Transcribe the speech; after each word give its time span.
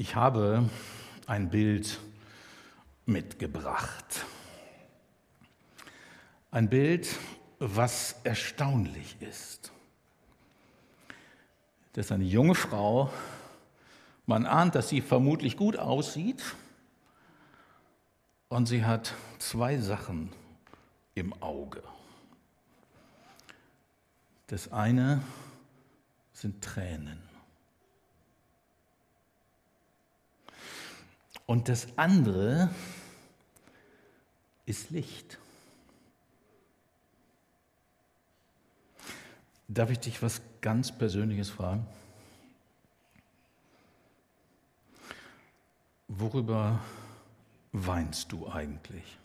Ich 0.00 0.16
habe 0.16 0.66
ein 1.26 1.50
Bild 1.50 2.00
mitgebracht. 3.04 4.24
Ein 6.50 6.70
Bild, 6.70 7.18
was 7.58 8.16
erstaunlich 8.24 9.20
ist. 9.20 9.72
Das 11.92 12.06
ist 12.06 12.12
eine 12.12 12.24
junge 12.24 12.54
Frau. 12.54 13.12
Man 14.24 14.46
ahnt, 14.46 14.74
dass 14.74 14.88
sie 14.88 15.02
vermutlich 15.02 15.58
gut 15.58 15.76
aussieht. 15.76 16.42
Und 18.48 18.68
sie 18.68 18.86
hat 18.86 19.14
zwei 19.38 19.76
Sachen 19.76 20.32
im 21.14 21.34
Auge. 21.42 21.82
Das 24.46 24.72
eine 24.72 25.20
sind 26.32 26.64
Tränen. 26.64 27.29
Und 31.50 31.68
das 31.68 31.88
andere 31.96 32.70
ist 34.66 34.90
Licht. 34.90 35.36
Darf 39.66 39.90
ich 39.90 39.98
dich 39.98 40.22
was 40.22 40.40
ganz 40.60 40.96
Persönliches 40.96 41.50
fragen? 41.50 41.84
Worüber 46.06 46.78
weinst 47.72 48.30
du 48.30 48.48
eigentlich? 48.48 49.18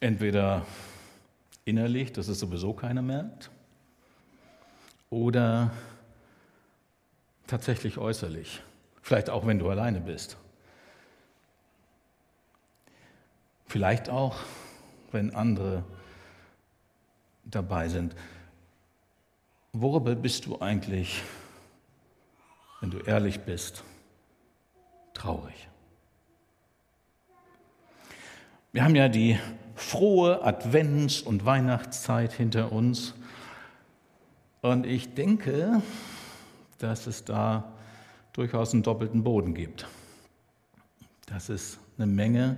Entweder 0.00 0.64
innerlich, 1.66 2.14
dass 2.14 2.28
es 2.28 2.40
sowieso 2.40 2.72
keiner 2.72 3.02
merkt, 3.02 3.50
oder 5.10 5.70
tatsächlich 7.46 7.98
äußerlich. 7.98 8.62
Vielleicht 9.10 9.28
auch, 9.28 9.44
wenn 9.44 9.58
du 9.58 9.68
alleine 9.68 10.00
bist. 10.00 10.36
Vielleicht 13.66 14.08
auch, 14.08 14.36
wenn 15.10 15.34
andere 15.34 15.82
dabei 17.44 17.88
sind. 17.88 18.14
Worüber 19.72 20.14
bist 20.14 20.46
du 20.46 20.60
eigentlich, 20.60 21.22
wenn 22.80 22.92
du 22.92 22.98
ehrlich 22.98 23.40
bist, 23.40 23.82
traurig? 25.12 25.68
Wir 28.70 28.84
haben 28.84 28.94
ja 28.94 29.08
die 29.08 29.40
frohe 29.74 30.44
Advents- 30.44 31.20
und 31.20 31.44
Weihnachtszeit 31.44 32.32
hinter 32.32 32.70
uns. 32.70 33.14
Und 34.60 34.86
ich 34.86 35.14
denke, 35.14 35.82
dass 36.78 37.08
es 37.08 37.24
da 37.24 37.72
durchaus 38.32 38.72
einen 38.72 38.82
doppelten 38.82 39.22
Boden 39.22 39.54
gibt. 39.54 39.86
Dass 41.26 41.48
es 41.48 41.78
eine 41.96 42.06
Menge 42.06 42.56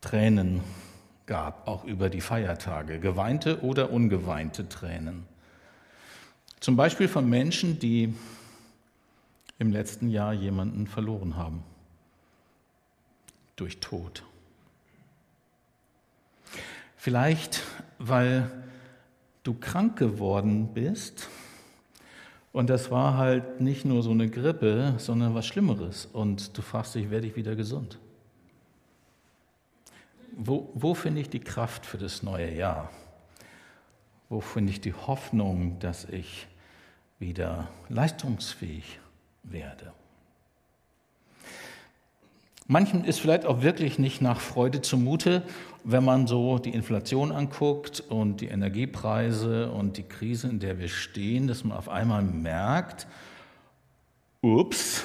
Tränen 0.00 0.60
gab, 1.26 1.66
auch 1.66 1.84
über 1.84 2.08
die 2.08 2.20
Feiertage, 2.20 3.00
geweinte 3.00 3.62
oder 3.62 3.90
ungeweinte 3.90 4.68
Tränen. 4.68 5.24
Zum 6.60 6.76
Beispiel 6.76 7.08
von 7.08 7.28
Menschen, 7.28 7.78
die 7.78 8.14
im 9.58 9.72
letzten 9.72 10.08
Jahr 10.08 10.32
jemanden 10.32 10.86
verloren 10.86 11.36
haben 11.36 11.62
durch 13.56 13.80
Tod. 13.80 14.22
Vielleicht, 16.96 17.62
weil 17.98 18.50
du 19.42 19.54
krank 19.54 19.98
geworden 19.98 20.74
bist 20.74 21.28
und 22.56 22.70
das 22.70 22.90
war 22.90 23.18
halt 23.18 23.60
nicht 23.60 23.84
nur 23.84 24.02
so 24.02 24.12
eine 24.12 24.30
Grippe, 24.30 24.94
sondern 24.96 25.34
was 25.34 25.44
Schlimmeres. 25.44 26.06
Und 26.06 26.56
du 26.56 26.62
fragst 26.62 26.94
dich, 26.94 27.10
werde 27.10 27.26
ich 27.26 27.36
wieder 27.36 27.54
gesund? 27.54 27.98
Wo, 30.34 30.70
wo 30.72 30.94
finde 30.94 31.20
ich 31.20 31.28
die 31.28 31.40
Kraft 31.40 31.84
für 31.84 31.98
das 31.98 32.22
neue 32.22 32.50
Jahr? 32.54 32.90
Wo 34.30 34.40
finde 34.40 34.72
ich 34.72 34.80
die 34.80 34.94
Hoffnung, 34.94 35.78
dass 35.80 36.06
ich 36.06 36.46
wieder 37.18 37.68
leistungsfähig 37.90 39.00
werde? 39.42 39.92
Manchen 42.68 43.04
ist 43.04 43.20
vielleicht 43.20 43.46
auch 43.46 43.62
wirklich 43.62 43.98
nicht 43.98 44.20
nach 44.20 44.40
Freude 44.40 44.82
zumute, 44.82 45.42
wenn 45.84 46.04
man 46.04 46.26
so 46.26 46.58
die 46.58 46.70
Inflation 46.70 47.30
anguckt 47.30 48.00
und 48.00 48.40
die 48.40 48.48
Energiepreise 48.48 49.70
und 49.70 49.96
die 49.98 50.02
Krise, 50.02 50.48
in 50.48 50.58
der 50.58 50.80
wir 50.80 50.88
stehen, 50.88 51.46
dass 51.46 51.62
man 51.62 51.76
auf 51.76 51.88
einmal 51.88 52.22
merkt, 52.22 53.06
ups, 54.40 55.04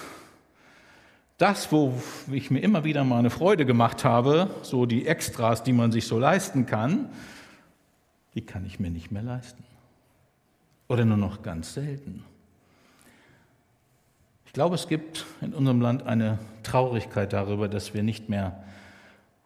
das, 1.38 1.72
wo 1.72 1.94
ich 2.32 2.50
mir 2.50 2.60
immer 2.60 2.84
wieder 2.84 3.04
mal 3.04 3.20
eine 3.20 3.30
Freude 3.30 3.66
gemacht 3.66 4.04
habe, 4.06 4.50
so 4.64 4.88
die 4.88 5.06
Extras, 5.06 5.64
die 5.64 5.74
man 5.74 5.92
sich 5.92 6.08
so 6.08 6.18
leisten 6.18 6.66
kann, 6.66 7.10
die 8.34 8.42
kann 8.42 8.66
ich 8.66 8.80
mir 8.80 8.90
nicht 8.90 9.12
mehr 9.12 9.24
leisten. 9.24 9.64
Oder 10.88 11.06
nur 11.06 11.18
noch 11.18 11.44
ganz 11.44 11.74
selten. 11.74 12.24
Ich 14.52 14.54
glaube, 14.54 14.76
es 14.76 14.90
gibt 14.90 15.26
in 15.40 15.54
unserem 15.54 15.80
Land 15.80 16.04
eine 16.04 16.38
Traurigkeit 16.64 17.32
darüber, 17.32 17.70
dass 17.70 17.94
wir 17.94 18.04
nicht 18.04 18.28
mehr 18.28 18.62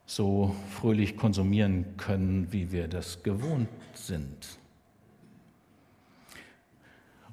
so 0.08 0.56
fröhlich 0.72 1.16
konsumieren 1.16 1.86
können, 1.98 2.52
wie 2.52 2.72
wir 2.72 2.88
das 2.88 3.22
gewohnt 3.22 3.70
sind. 3.94 4.58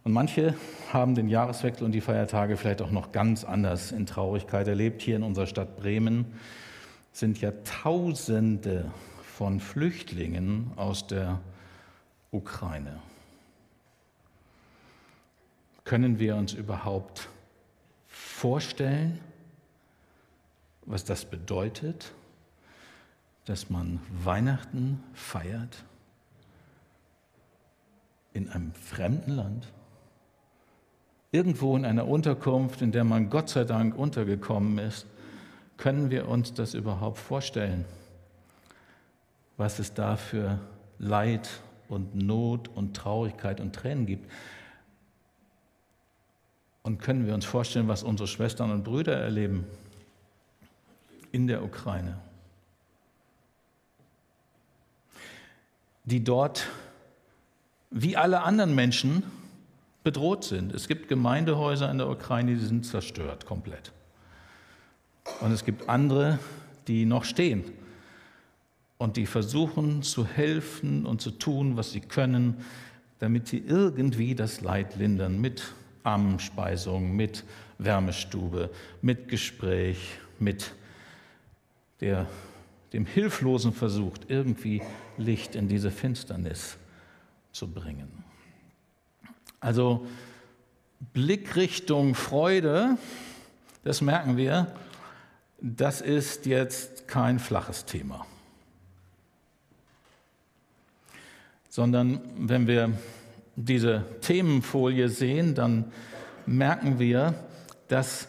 Und 0.04 0.12
manche 0.12 0.54
haben 0.92 1.14
den 1.14 1.30
Jahreswechsel 1.30 1.86
und 1.86 1.92
die 1.92 2.02
Feiertage 2.02 2.58
vielleicht 2.58 2.82
auch 2.82 2.90
noch 2.90 3.10
ganz 3.10 3.42
anders 3.42 3.90
in 3.90 4.04
Traurigkeit 4.04 4.68
erlebt. 4.68 5.00
Hier 5.00 5.16
in 5.16 5.22
unserer 5.22 5.46
Stadt 5.46 5.78
Bremen 5.78 6.26
sind 7.10 7.40
ja 7.40 7.52
Tausende 7.64 8.92
von 9.22 9.60
Flüchtlingen 9.60 10.72
aus 10.76 11.06
der 11.06 11.40
Ukraine. 12.32 12.98
Können 15.84 16.18
wir 16.18 16.36
uns 16.36 16.52
überhaupt 16.52 17.30
vorstellen, 18.42 19.20
was 20.84 21.04
das 21.04 21.24
bedeutet, 21.24 22.10
dass 23.44 23.70
man 23.70 24.00
Weihnachten 24.24 25.00
feiert 25.14 25.84
in 28.32 28.48
einem 28.48 28.72
fremden 28.72 29.36
Land, 29.36 29.72
irgendwo 31.30 31.76
in 31.76 31.84
einer 31.84 32.08
Unterkunft, 32.08 32.82
in 32.82 32.90
der 32.90 33.04
man 33.04 33.30
Gott 33.30 33.48
sei 33.48 33.62
Dank 33.62 33.96
untergekommen 33.96 34.78
ist, 34.78 35.06
können 35.76 36.10
wir 36.10 36.26
uns 36.26 36.52
das 36.52 36.74
überhaupt 36.74 37.18
vorstellen, 37.18 37.84
was 39.56 39.78
es 39.78 39.94
da 39.94 40.16
für 40.16 40.58
Leid 40.98 41.48
und 41.88 42.16
Not 42.16 42.66
und 42.74 42.96
Traurigkeit 42.96 43.60
und 43.60 43.72
Tränen 43.72 44.04
gibt. 44.04 44.28
Und 46.82 47.00
können 47.00 47.26
wir 47.26 47.34
uns 47.34 47.44
vorstellen, 47.44 47.88
was 47.88 48.02
unsere 48.02 48.26
Schwestern 48.26 48.70
und 48.70 48.84
Brüder 48.84 49.16
erleben 49.16 49.64
in 51.30 51.46
der 51.46 51.62
Ukraine? 51.62 52.18
Die 56.04 56.24
dort, 56.24 56.66
wie 57.90 58.16
alle 58.16 58.42
anderen 58.42 58.74
Menschen, 58.74 59.22
bedroht 60.02 60.44
sind. 60.44 60.74
Es 60.74 60.88
gibt 60.88 61.08
Gemeindehäuser 61.08 61.90
in 61.90 61.98
der 61.98 62.08
Ukraine, 62.08 62.54
die 62.54 62.64
sind 62.64 62.84
zerstört 62.84 63.46
komplett. 63.46 63.92
Und 65.40 65.52
es 65.52 65.64
gibt 65.64 65.88
andere, 65.88 66.40
die 66.88 67.04
noch 67.04 67.24
stehen 67.24 67.64
und 68.98 69.16
die 69.16 69.26
versuchen 69.26 70.02
zu 70.02 70.26
helfen 70.26 71.06
und 71.06 71.20
zu 71.20 71.30
tun, 71.30 71.76
was 71.76 71.92
sie 71.92 72.00
können, 72.00 72.56
damit 73.20 73.46
sie 73.46 73.58
irgendwie 73.58 74.34
das 74.34 74.60
Leid 74.60 74.96
lindern 74.96 75.40
mit 75.40 75.62
Armenspeisung, 76.04 77.14
mit 77.14 77.44
Wärmestube, 77.78 78.70
mit 79.00 79.28
Gespräch, 79.28 79.98
mit 80.38 80.72
der, 82.00 82.26
dem 82.92 83.06
hilflosen 83.06 83.72
Versuch, 83.72 84.14
irgendwie 84.28 84.82
Licht 85.16 85.54
in 85.54 85.68
diese 85.68 85.90
Finsternis 85.90 86.76
zu 87.52 87.72
bringen. 87.72 88.24
Also 89.60 90.06
Blickrichtung 91.12 92.14
Freude, 92.14 92.96
das 93.84 94.00
merken 94.00 94.36
wir, 94.36 94.74
das 95.60 96.00
ist 96.00 96.46
jetzt 96.46 97.06
kein 97.06 97.38
flaches 97.38 97.84
Thema. 97.84 98.26
Sondern 101.68 102.20
wenn 102.36 102.66
wir 102.66 102.92
diese 103.56 104.04
Themenfolie 104.20 105.08
sehen, 105.08 105.54
dann 105.54 105.92
merken 106.46 106.98
wir, 106.98 107.34
dass 107.88 108.28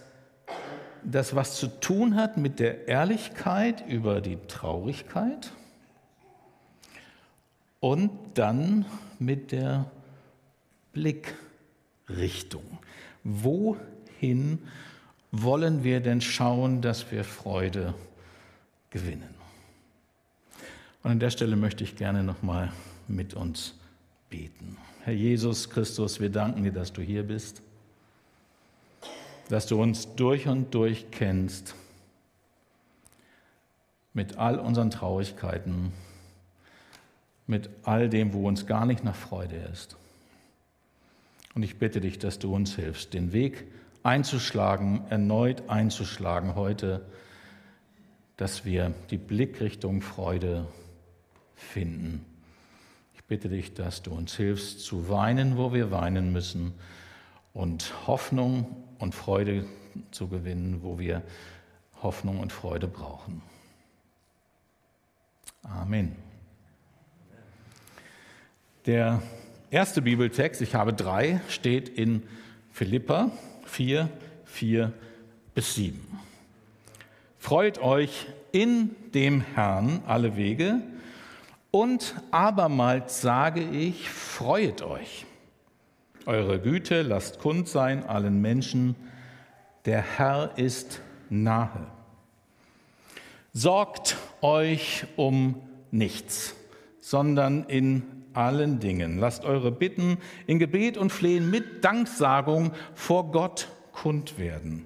das 1.04 1.36
was 1.36 1.58
zu 1.58 1.68
tun 1.68 2.16
hat 2.16 2.38
mit 2.38 2.60
der 2.60 2.88
Ehrlichkeit 2.88 3.86
über 3.88 4.22
die 4.22 4.38
Traurigkeit 4.48 5.52
und 7.80 8.12
dann 8.36 8.86
mit 9.20 9.52
der 9.52 9.92
Blickrichtung. 10.94 12.64
wohin 13.24 14.60
wollen 15.32 15.84
wir 15.84 16.00
denn 16.00 16.22
schauen, 16.22 16.82
dass 16.82 17.12
wir 17.12 17.24
Freude 17.24 17.94
gewinnen? 18.92 19.34
Und 21.02 21.12
an 21.12 21.20
der 21.20 21.32
Stelle 21.32 21.56
möchte 21.56 21.84
ich 21.84 21.96
gerne 21.96 22.24
nochmal 22.24 22.72
mit 23.08 23.34
uns 23.34 23.74
beten. 24.30 24.78
Herr 25.06 25.14
Jesus 25.14 25.70
Christus, 25.70 26.22
wir 26.22 26.30
danken 26.30 26.64
dir, 26.64 26.72
dass 26.72 26.94
du 26.94 27.02
hier 27.02 27.24
bist, 27.24 27.62
dass 29.50 29.66
du 29.66 29.82
uns 29.82 30.16
durch 30.16 30.48
und 30.48 30.74
durch 30.74 31.12
kennst, 31.12 31.76
mit 34.14 34.38
all 34.38 34.58
unseren 34.58 34.92
Traurigkeiten, 34.92 35.92
mit 37.48 37.70
all 37.84 38.08
dem, 38.08 38.32
wo 38.32 38.48
uns 38.48 38.66
gar 38.66 38.86
nicht 38.86 39.04
nach 39.04 39.16
Freude 39.16 39.58
ist. 39.74 39.98
Und 41.54 41.64
ich 41.64 41.80
bitte 41.80 42.00
dich, 42.00 42.18
dass 42.18 42.40
du 42.40 42.56
uns 42.56 42.74
hilfst, 42.78 43.14
den 43.14 43.34
Weg 43.34 43.66
einzuschlagen, 44.04 45.02
erneut 45.10 45.70
einzuschlagen 45.70 46.56
heute, 46.56 47.06
dass 48.38 48.64
wir 48.64 48.94
die 49.10 49.18
Blickrichtung 49.18 50.02
Freude 50.02 50.66
finden. 51.58 52.26
Bitte 53.34 53.50
dich, 53.50 53.74
dass 53.74 54.04
du 54.04 54.12
uns 54.12 54.36
hilfst 54.36 54.82
zu 54.82 55.10
weinen, 55.10 55.58
wo 55.58 55.74
wir 55.74 55.90
weinen 55.90 56.32
müssen 56.32 56.72
und 57.56 57.92
Hoffnung 58.06 58.68
und 59.00 59.16
Freude 59.16 59.66
zu 60.12 60.28
gewinnen, 60.28 60.84
wo 60.84 61.00
wir 61.00 61.24
Hoffnung 62.04 62.40
und 62.40 62.54
Freude 62.54 62.88
brauchen. 62.88 63.42
Amen. 65.64 66.16
Der 68.86 69.24
erste 69.72 70.04
Bibeltext, 70.04 70.62
ich 70.62 70.76
habe 70.76 70.94
drei, 70.94 71.42
steht 71.50 71.90
in 71.90 72.22
Philippa 72.72 73.32
4, 73.66 74.10
4 74.46 74.94
bis 75.56 75.74
7. 75.74 76.00
Freut 77.40 77.80
euch 77.80 78.28
in 78.52 78.92
dem 79.16 79.42
Herrn 79.42 80.04
alle 80.06 80.38
Wege 80.38 80.84
und 81.76 82.14
abermals 82.30 83.22
sage 83.22 83.62
ich, 83.62 84.08
freuet 84.08 84.84
euch. 84.84 85.26
Eure 86.28 86.60
Güte 86.60 87.02
lasst 87.02 87.40
kund 87.40 87.68
sein 87.68 88.06
allen 88.06 88.42
Menschen, 88.42 88.96
der 89.86 90.04
Herr 90.04 90.52
ist 90.56 91.02
nahe. 91.32 91.88
Sorgt 93.54 94.18
euch 94.42 95.06
um 95.16 95.56
nichts, 95.90 96.56
sondern 97.02 97.64
in 97.64 98.04
allen 98.34 98.80
Dingen. 98.80 99.18
Lasst 99.18 99.44
eure 99.44 99.72
Bitten 99.72 100.20
in 100.46 100.60
Gebet 100.60 100.96
und 100.96 101.12
Flehen 101.12 101.50
mit 101.50 101.84
Danksagung 101.84 102.72
vor 102.94 103.32
Gott 103.32 103.68
kund 103.94 104.38
werden. 104.38 104.86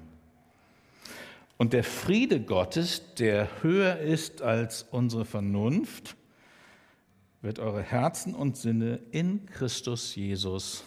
Und 1.57 1.73
der 1.73 1.83
Friede 1.83 2.39
Gottes, 2.39 3.13
der 3.15 3.49
höher 3.61 3.97
ist 3.97 4.41
als 4.41 4.85
unsere 4.89 5.25
Vernunft, 5.25 6.16
wird 7.41 7.59
eure 7.59 7.81
Herzen 7.81 8.33
und 8.33 8.57
Sinne 8.57 8.99
in 9.11 9.45
Christus 9.45 10.15
Jesus 10.15 10.83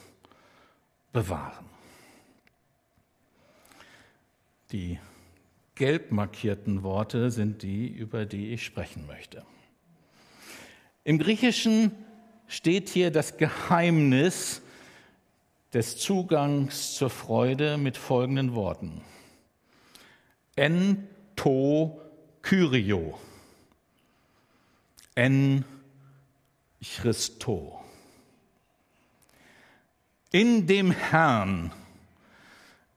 bewahren. 1.13 1.67
Die 4.73 4.99
gelb 5.75 6.13
markierten 6.13 6.83
Worte 6.83 7.31
sind 7.31 7.63
die, 7.63 7.89
über 7.89 8.27
die 8.27 8.53
ich 8.53 8.65
sprechen 8.65 9.07
möchte. 9.07 9.45
Im 11.05 11.19
Griechischen 11.19 11.93
steht 12.47 12.89
hier 12.89 13.11
das 13.11 13.37
Geheimnis 13.37 14.63
des 15.73 15.97
Zugangs 15.97 16.95
zur 16.95 17.11
Freude 17.11 17.79
mit 17.79 17.97
folgenden 17.97 18.55
Worten. 18.55 19.01
En 20.57 21.09
to 21.37 22.01
Kyrio. 22.43 23.19
En 25.15 25.65
Christo. 26.83 27.81
In 30.33 30.67
dem 30.67 30.91
Herrn, 30.91 31.73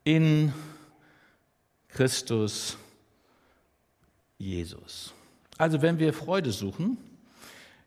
in 0.03 0.53
Christus 1.89 2.77
Jesus. 4.37 5.13
Also 5.57 5.81
wenn 5.81 5.99
wir 5.99 6.13
Freude 6.13 6.51
suchen, 6.51 6.97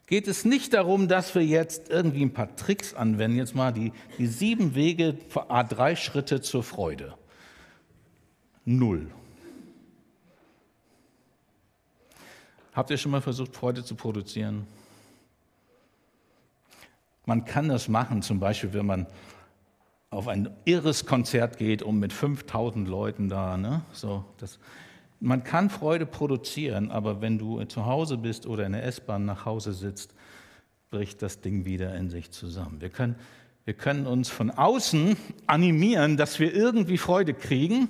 geht 0.07 0.29
es 0.29 0.45
nicht 0.45 0.73
darum, 0.73 1.09
dass 1.09 1.35
wir 1.35 1.45
jetzt 1.45 1.89
irgendwie 1.91 2.23
ein 2.23 2.33
paar 2.33 2.55
Tricks 2.57 2.95
anwenden. 2.95 3.39
Jetzt 3.39 3.55
mal 3.55 3.73
die, 3.73 3.93
die 4.19 4.27
sieben 4.27 4.75
Wege, 4.75 5.17
A3 5.35 5.97
Schritte 5.97 6.41
zur 6.41 6.63
Freude. 6.63 7.15
Null. 8.65 9.11
Habt 12.73 12.91
ihr 12.91 12.99
schon 12.99 13.13
mal 13.13 13.23
versucht, 13.23 13.55
Freude 13.55 13.85
zu 13.85 13.95
produzieren? 13.95 14.67
Man 17.27 17.45
kann 17.45 17.69
das 17.69 17.89
machen, 17.89 18.23
zum 18.23 18.39
Beispiel, 18.41 18.73
wenn 18.73 18.87
man 18.87 19.07
auf 20.11 20.29
ein 20.29 20.49
irres 20.65 21.07
Konzert 21.07 21.59
geht, 21.59 21.83
um 21.83 21.99
mit 21.99 22.13
5000 22.13 22.89
Leuten 22.89 23.29
da, 23.29 23.57
ne? 23.57 23.83
so, 23.93 24.25
das, 24.39 24.61
man 25.19 25.43
kann 25.43 25.69
Freude 25.69 26.07
produzieren, 26.07 26.91
aber 26.91 27.21
wenn 27.21 27.37
du 27.37 27.63
zu 27.65 27.85
Hause 27.85 28.17
bist 28.17 28.47
oder 28.47 28.65
in 28.65 28.73
der 28.73 28.85
S-Bahn 28.85 29.25
nach 29.25 29.45
Hause 29.45 29.73
sitzt, 29.73 30.15
bricht 30.91 31.21
das 31.21 31.41
Ding 31.41 31.65
wieder 31.65 31.95
in 31.97 32.11
sich 32.11 32.31
zusammen. 32.31 32.81
Wir 32.81 32.91
können, 32.91 33.17
wir 33.65 33.75
können 33.75 34.07
uns 34.07 34.29
von 34.29 34.53
außen 34.53 35.17
animieren, 35.49 36.17
dass 36.17 36.39
wir 36.39 36.55
irgendwie 36.55 36.97
Freude 36.97 37.35
kriegen. 37.35 37.89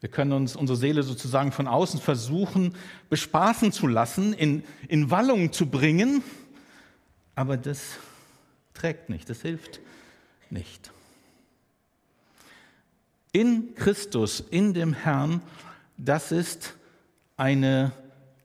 Wir 0.00 0.10
können 0.10 0.32
uns 0.32 0.54
unsere 0.54 0.76
Seele 0.76 1.02
sozusagen 1.02 1.50
von 1.50 1.66
außen 1.66 1.98
versuchen, 2.00 2.74
bespaßen 3.08 3.72
zu 3.72 3.86
lassen, 3.86 4.34
in, 4.34 4.62
in 4.88 5.10
Wallung 5.10 5.52
zu 5.52 5.70
bringen. 5.70 6.22
Aber 7.36 7.58
das 7.58 7.98
trägt 8.72 9.10
nicht, 9.10 9.28
das 9.28 9.42
hilft 9.42 9.80
nicht. 10.48 10.90
In 13.30 13.74
Christus, 13.74 14.40
in 14.40 14.72
dem 14.72 14.94
Herrn, 14.94 15.42
das 15.98 16.32
ist 16.32 16.74
eine 17.36 17.92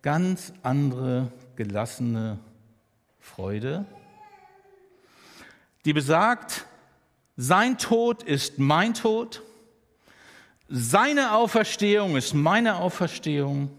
ganz 0.02 0.52
andere 0.62 1.32
gelassene 1.56 2.38
Freude, 3.20 3.86
die 5.86 5.94
besagt, 5.94 6.66
sein 7.38 7.78
Tod 7.78 8.24
ist 8.24 8.60
mein 8.60 8.94
Tod, 8.94 9.42
seine 10.68 11.34
Auferstehung 11.34 12.18
ist 12.18 12.34
meine 12.34 12.76
Auferstehung, 12.76 13.72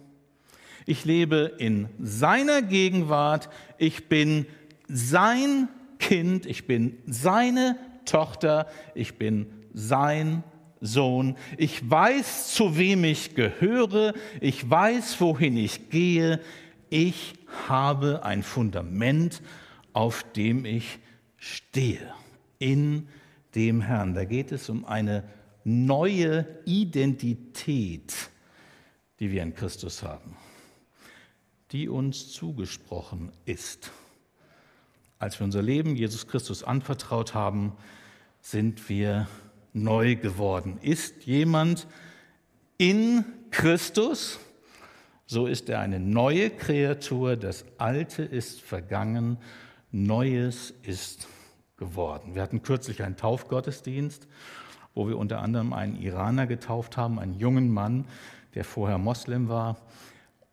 ich 0.87 1.05
lebe 1.05 1.55
in 1.59 1.89
seiner 2.01 2.63
Gegenwart, 2.63 3.51
ich 3.79 4.09
bin 4.09 4.47
sein 4.89 5.69
Kind, 5.99 6.47
ich 6.47 6.67
bin 6.67 6.99
seine 7.07 7.77
Tochter, 8.05 8.67
ich 8.95 9.19
bin 9.19 9.47
sein 9.73 10.43
Sohn. 10.81 11.37
Ich 11.57 11.89
weiß, 11.89 12.53
zu 12.55 12.77
wem 12.77 13.05
ich 13.05 13.35
gehöre. 13.35 14.15
Ich 14.41 14.69
weiß, 14.69 15.21
wohin 15.21 15.57
ich 15.57 15.91
gehe. 15.91 16.41
Ich 16.91 17.35
habe 17.69 18.25
ein 18.25 18.43
Fundament, 18.43 19.43
auf 19.93 20.25
dem 20.33 20.65
ich 20.65 20.99
stehe. 21.37 22.13
In 22.59 23.09
dem 23.55 23.81
Herrn. 23.81 24.15
Da 24.15 24.25
geht 24.25 24.53
es 24.53 24.69
um 24.69 24.85
eine 24.85 25.25
neue 25.65 26.47
Identität, 26.65 28.13
die 29.21 29.31
wir 29.31 29.43
in 29.43 29.55
Christus 29.55 30.03
haben, 30.03 30.37
die 31.71 31.89
uns 31.89 32.33
zugesprochen 32.33 33.31
ist. 33.45 33.93
Als 35.23 35.39
wir 35.39 35.45
unser 35.45 35.63
Leben 35.63 35.95
Jesus 35.95 36.27
Christus 36.27 36.65
anvertraut 36.65 37.33
haben, 37.33 37.75
sind 38.41 38.89
wir 38.89 39.29
neu 39.73 40.17
geworden. 40.17 40.81
Ist 40.83 41.27
jemand 41.27 41.87
in 42.77 43.25
Christus, 43.53 44.41
so 45.27 45.47
ist 45.47 45.69
er 45.69 45.79
eine 45.79 46.01
neue 46.01 46.51
Kreatur. 46.51 47.37
Das 47.37 47.65
Alte 47.79 48.25
ist 48.25 48.63
vergangen, 48.63 49.39
Neues 49.93 50.75
ist 50.83 51.29
geworden. 51.77 52.35
Wir 52.35 52.43
hatten 52.43 52.65
kürzlich 52.65 53.05
einen 53.05 53.17
Taufgottesdienst, 53.17 54.27
wo 54.93 55.07
wir 55.07 55.17
unter 55.17 55.41
anderem 55.41 55.73
einen 55.73 56.03
Iraner 56.03 56.49
getauft 56.49 56.97
haben, 56.97 57.21
einen 57.21 57.35
jungen 57.35 57.71
Mann, 57.71 58.07
der 58.57 58.65
vorher 58.65 58.99
Moslem 58.99 59.49
war 59.49 59.77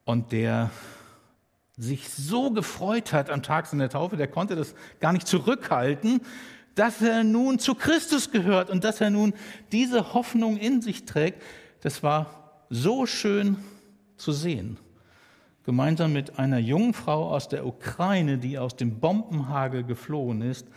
und 0.06 0.32
der 0.32 0.70
sich 1.80 2.10
so 2.10 2.52
gefreut 2.52 3.14
hat 3.14 3.30
am 3.30 3.42
Tag 3.42 3.66
seiner 3.66 3.90
Taufe, 3.90 4.18
der 4.18 4.28
konnte 4.28 4.56
das 4.56 4.76
gar 5.00 5.14
nicht 5.14 5.28
zurückhalten, 5.28 6.22
dass 6.76 7.02
er 7.02 7.24
nun 7.24 7.58
zu 7.58 7.74
Christus 7.74 8.32
gehört 8.32 8.70
und 8.70 8.84
dass 8.84 9.02
er 9.02 9.10
nun 9.10 9.34
diese 9.72 10.14
Hoffnung 10.14 10.58
in 10.58 10.82
sich 10.82 11.06
trägt, 11.06 11.42
das 11.82 12.04
war 12.04 12.62
so 12.70 13.06
schön 13.06 13.58
zu 14.18 14.34
sehen. 14.34 14.78
Gemeinsam 15.64 16.14
mit 16.14 16.38
einer 16.38 16.60
jungen 16.60 16.94
Frau 16.94 17.30
aus 17.30 17.48
der 17.48 17.66
Ukraine, 17.66 18.38
die 18.38 18.58
aus 18.58 18.76
dem 18.76 19.00
Bombenhagel 19.00 19.84
geflohen 19.84 20.42
ist 20.42 20.68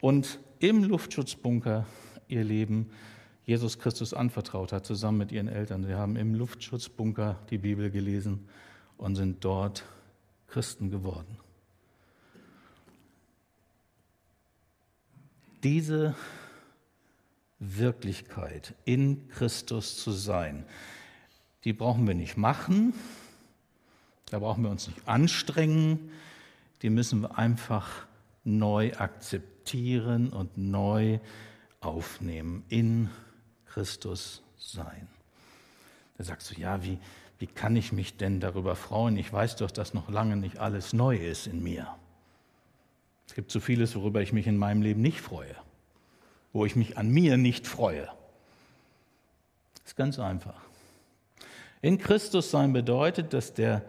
und 0.00 0.38
im 0.60 0.82
Luftschutzbunker 0.82 1.84
ihr 2.28 2.44
Leben 2.44 2.90
Jesus 3.44 3.78
Christus 3.78 4.14
anvertraut 4.14 4.72
hat, 4.72 4.86
zusammen 4.86 5.18
mit 5.18 5.32
ihren 5.32 5.48
Eltern. 5.48 5.84
Sie 5.84 5.94
haben 5.94 6.16
im 6.16 6.34
Luftschutzbunker 6.34 7.38
die 7.50 7.58
Bibel 7.58 7.90
gelesen 7.90 8.46
und 8.96 9.14
sind 9.14 9.44
dort 9.44 9.84
Christen 10.48 10.90
geworden. 10.90 11.38
Diese 15.62 16.14
Wirklichkeit 17.58 18.74
in 18.84 19.28
Christus 19.28 20.02
zu 20.02 20.12
sein, 20.12 20.64
die 21.64 21.72
brauchen 21.72 22.06
wir 22.06 22.14
nicht 22.14 22.36
machen, 22.36 22.94
da 24.26 24.38
brauchen 24.38 24.62
wir 24.62 24.70
uns 24.70 24.86
nicht 24.86 25.06
anstrengen, 25.08 26.10
die 26.82 26.90
müssen 26.90 27.22
wir 27.22 27.38
einfach 27.38 28.06
neu 28.44 28.92
akzeptieren 28.94 30.32
und 30.32 30.56
neu 30.56 31.18
aufnehmen, 31.80 32.64
in 32.68 33.10
Christus 33.66 34.42
sein. 34.56 35.08
Da 36.16 36.24
sagst 36.24 36.50
du, 36.50 36.60
ja, 36.60 36.82
wie, 36.84 36.98
wie 37.38 37.46
kann 37.46 37.76
ich 37.76 37.92
mich 37.92 38.16
denn 38.16 38.40
darüber 38.40 38.74
freuen? 38.74 39.16
Ich 39.16 39.32
weiß 39.32 39.56
doch, 39.56 39.70
dass 39.70 39.94
noch 39.94 40.08
lange 40.08 40.36
nicht 40.36 40.58
alles 40.58 40.92
neu 40.92 41.16
ist 41.16 41.46
in 41.46 41.62
mir. 41.62 41.86
Es 43.26 43.34
gibt 43.34 43.50
so 43.50 43.60
vieles, 43.60 43.94
worüber 43.94 44.22
ich 44.22 44.32
mich 44.32 44.46
in 44.46 44.56
meinem 44.56 44.82
Leben 44.82 45.02
nicht 45.02 45.20
freue, 45.20 45.54
wo 46.52 46.64
ich 46.64 46.74
mich 46.74 46.98
an 46.98 47.08
mir 47.10 47.36
nicht 47.36 47.66
freue. 47.66 48.06
Das 49.74 49.92
ist 49.92 49.96
ganz 49.96 50.18
einfach. 50.18 50.60
In 51.80 51.98
Christus 51.98 52.50
sein 52.50 52.72
bedeutet, 52.72 53.32
dass 53.32 53.54
der 53.54 53.84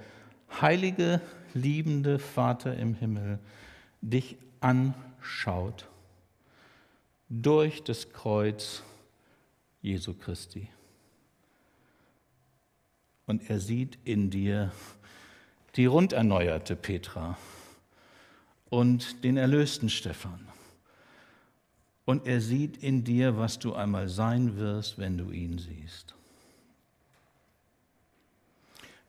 heilige, 0.62 1.22
liebende 1.54 2.20
Vater 2.20 2.76
im 2.76 2.94
Himmel 2.94 3.40
dich 4.02 4.38
anschaut 4.60 5.88
durch 7.30 7.84
das 7.84 8.12
Kreuz 8.12 8.84
Jesu 9.82 10.14
Christi. 10.14 10.68
Und 13.30 13.48
er 13.48 13.60
sieht 13.60 14.00
in 14.06 14.32
dir 14.32 14.72
die 15.76 15.86
runderneuerte 15.86 16.76
Petra 16.76 17.38
und 18.72 19.24
den 19.24 19.38
erlösten 19.38 19.88
Stephan. 19.88 20.48
Und 22.06 22.26
er 22.26 22.42
sieht 22.42 22.78
in 22.78 23.04
dir, 23.04 23.38
was 23.38 23.60
du 23.60 23.76
einmal 23.76 24.08
sein 24.08 24.58
wirst, 24.58 24.98
wenn 24.98 25.20
du 25.20 25.30
ihn 25.30 25.60
siehst. 25.60 26.16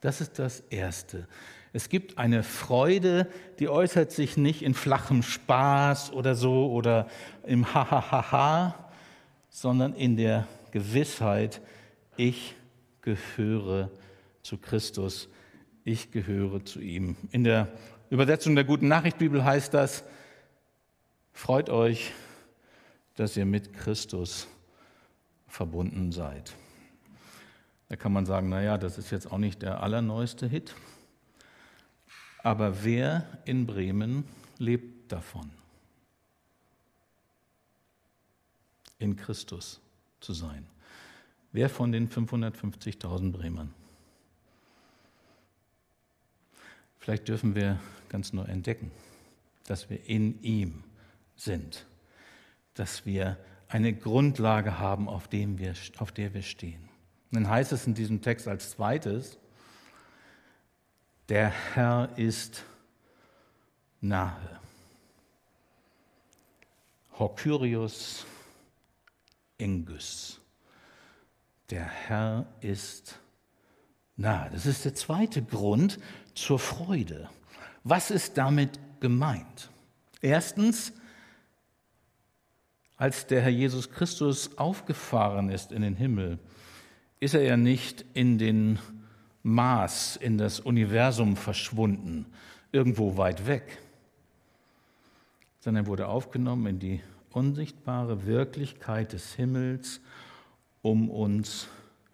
Das 0.02 0.20
ist 0.20 0.38
das 0.38 0.60
Erste. 0.68 1.26
Es 1.72 1.88
gibt 1.88 2.18
eine 2.18 2.42
Freude, 2.42 3.26
die 3.58 3.70
äußert 3.70 4.12
sich 4.12 4.36
nicht 4.36 4.60
in 4.60 4.74
flachem 4.74 5.22
Spaß 5.22 6.12
oder 6.12 6.34
so 6.34 6.70
oder 6.70 7.08
im 7.46 7.72
Hahaha, 7.72 8.90
sondern 9.48 9.94
in 9.94 10.18
der 10.18 10.46
Gewissheit, 10.72 11.62
ich 12.18 12.54
gehöre 13.00 13.90
zu 14.42 14.58
Christus, 14.58 15.28
ich 15.84 16.10
gehöre 16.10 16.64
zu 16.64 16.80
ihm. 16.80 17.16
In 17.30 17.44
der 17.44 17.68
Übersetzung 18.10 18.54
der 18.54 18.64
Guten 18.64 18.88
Nachricht 18.88 19.18
Bibel 19.18 19.44
heißt 19.44 19.72
das, 19.74 20.04
freut 21.32 21.70
euch, 21.70 22.12
dass 23.16 23.36
ihr 23.36 23.46
mit 23.46 23.72
Christus 23.72 24.48
verbunden 25.46 26.12
seid. 26.12 26.54
Da 27.88 27.96
kann 27.96 28.12
man 28.12 28.24
sagen, 28.24 28.48
naja, 28.48 28.78
das 28.78 28.98
ist 28.98 29.10
jetzt 29.10 29.30
auch 29.30 29.38
nicht 29.38 29.62
der 29.62 29.82
allerneueste 29.82 30.46
Hit, 30.46 30.74
aber 32.42 32.84
wer 32.84 33.26
in 33.44 33.66
Bremen 33.66 34.24
lebt 34.58 35.10
davon? 35.12 35.50
In 38.98 39.16
Christus 39.16 39.80
zu 40.20 40.32
sein. 40.32 40.66
Wer 41.52 41.68
von 41.68 41.90
den 41.90 42.08
550.000 42.08 43.32
Bremern? 43.32 43.74
Vielleicht 47.10 47.26
dürfen 47.26 47.56
wir 47.56 47.80
ganz 48.08 48.32
neu 48.32 48.44
entdecken, 48.44 48.92
dass 49.66 49.90
wir 49.90 50.08
in 50.08 50.40
ihm 50.42 50.84
sind, 51.34 51.84
dass 52.74 53.04
wir 53.04 53.36
eine 53.66 53.92
Grundlage 53.92 54.78
haben, 54.78 55.08
auf, 55.08 55.26
dem 55.26 55.58
wir, 55.58 55.74
auf 55.98 56.12
der 56.12 56.34
wir 56.34 56.42
stehen. 56.42 56.88
Und 57.32 57.34
dann 57.34 57.48
heißt 57.48 57.72
es 57.72 57.84
in 57.88 57.94
diesem 57.94 58.22
Text 58.22 58.46
als 58.46 58.70
zweites, 58.70 59.40
der 61.28 61.48
Herr 61.74 62.10
ist 62.14 62.62
nahe. 64.00 64.60
Hokyrios 67.18 68.24
Engus. 69.58 70.40
Der 71.70 71.86
Herr 71.86 72.46
ist 72.60 73.18
nahe. 74.20 74.50
Das 74.50 74.66
ist 74.66 74.84
der 74.84 74.94
zweite 74.94 75.42
Grund 75.42 75.98
zur 76.34 76.58
Freude. 76.58 77.28
Was 77.82 78.10
ist 78.10 78.36
damit 78.36 78.78
gemeint? 79.00 79.70
Erstens, 80.20 80.92
als 82.96 83.26
der 83.26 83.40
Herr 83.40 83.50
Jesus 83.50 83.90
Christus 83.90 84.58
aufgefahren 84.58 85.48
ist 85.48 85.72
in 85.72 85.82
den 85.82 85.96
Himmel, 85.96 86.38
ist 87.18 87.34
er 87.34 87.42
ja 87.42 87.56
nicht 87.56 88.04
in 88.14 88.38
den 88.38 88.78
Maß, 89.42 90.16
in 90.16 90.36
das 90.36 90.60
Universum 90.60 91.36
verschwunden, 91.36 92.26
irgendwo 92.72 93.16
weit 93.16 93.46
weg, 93.46 93.78
sondern 95.60 95.84
er 95.84 95.88
wurde 95.88 96.08
aufgenommen 96.08 96.66
in 96.66 96.78
die 96.78 97.00
unsichtbare 97.30 98.26
Wirklichkeit 98.26 99.12
des 99.12 99.34
Himmels 99.34 100.00
um 100.82 101.10
uns 101.10 101.68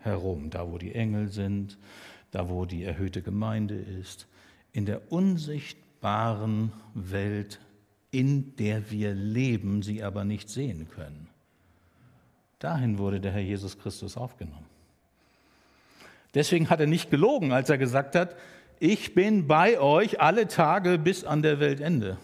herum, 0.06 0.48
da 0.50 0.70
wo 0.70 0.78
die 0.78 0.94
Engel 0.94 1.28
sind, 1.28 1.76
da 2.30 2.48
wo 2.48 2.64
die 2.64 2.84
erhöhte 2.84 3.22
Gemeinde 3.22 3.74
ist, 3.74 4.26
in 4.72 4.86
der 4.86 5.12
unsichtbaren 5.12 6.72
Welt, 6.94 7.60
in 8.10 8.56
der 8.56 8.90
wir 8.90 9.14
leben, 9.14 9.82
sie 9.82 10.02
aber 10.02 10.24
nicht 10.24 10.48
sehen 10.48 10.88
können. 10.88 11.28
Dahin 12.58 12.98
wurde 12.98 13.20
der 13.20 13.32
Herr 13.32 13.42
Jesus 13.42 13.78
Christus 13.78 14.16
aufgenommen. 14.16 14.64
Deswegen 16.34 16.68
hat 16.68 16.80
er 16.80 16.86
nicht 16.86 17.10
gelogen, 17.10 17.52
als 17.52 17.70
er 17.70 17.78
gesagt 17.78 18.14
hat, 18.14 18.36
ich 18.78 19.14
bin 19.14 19.46
bei 19.46 19.80
euch 19.80 20.20
alle 20.20 20.48
Tage 20.48 20.98
bis 20.98 21.24
an 21.24 21.42
der 21.42 21.60
Weltende. 21.60 22.18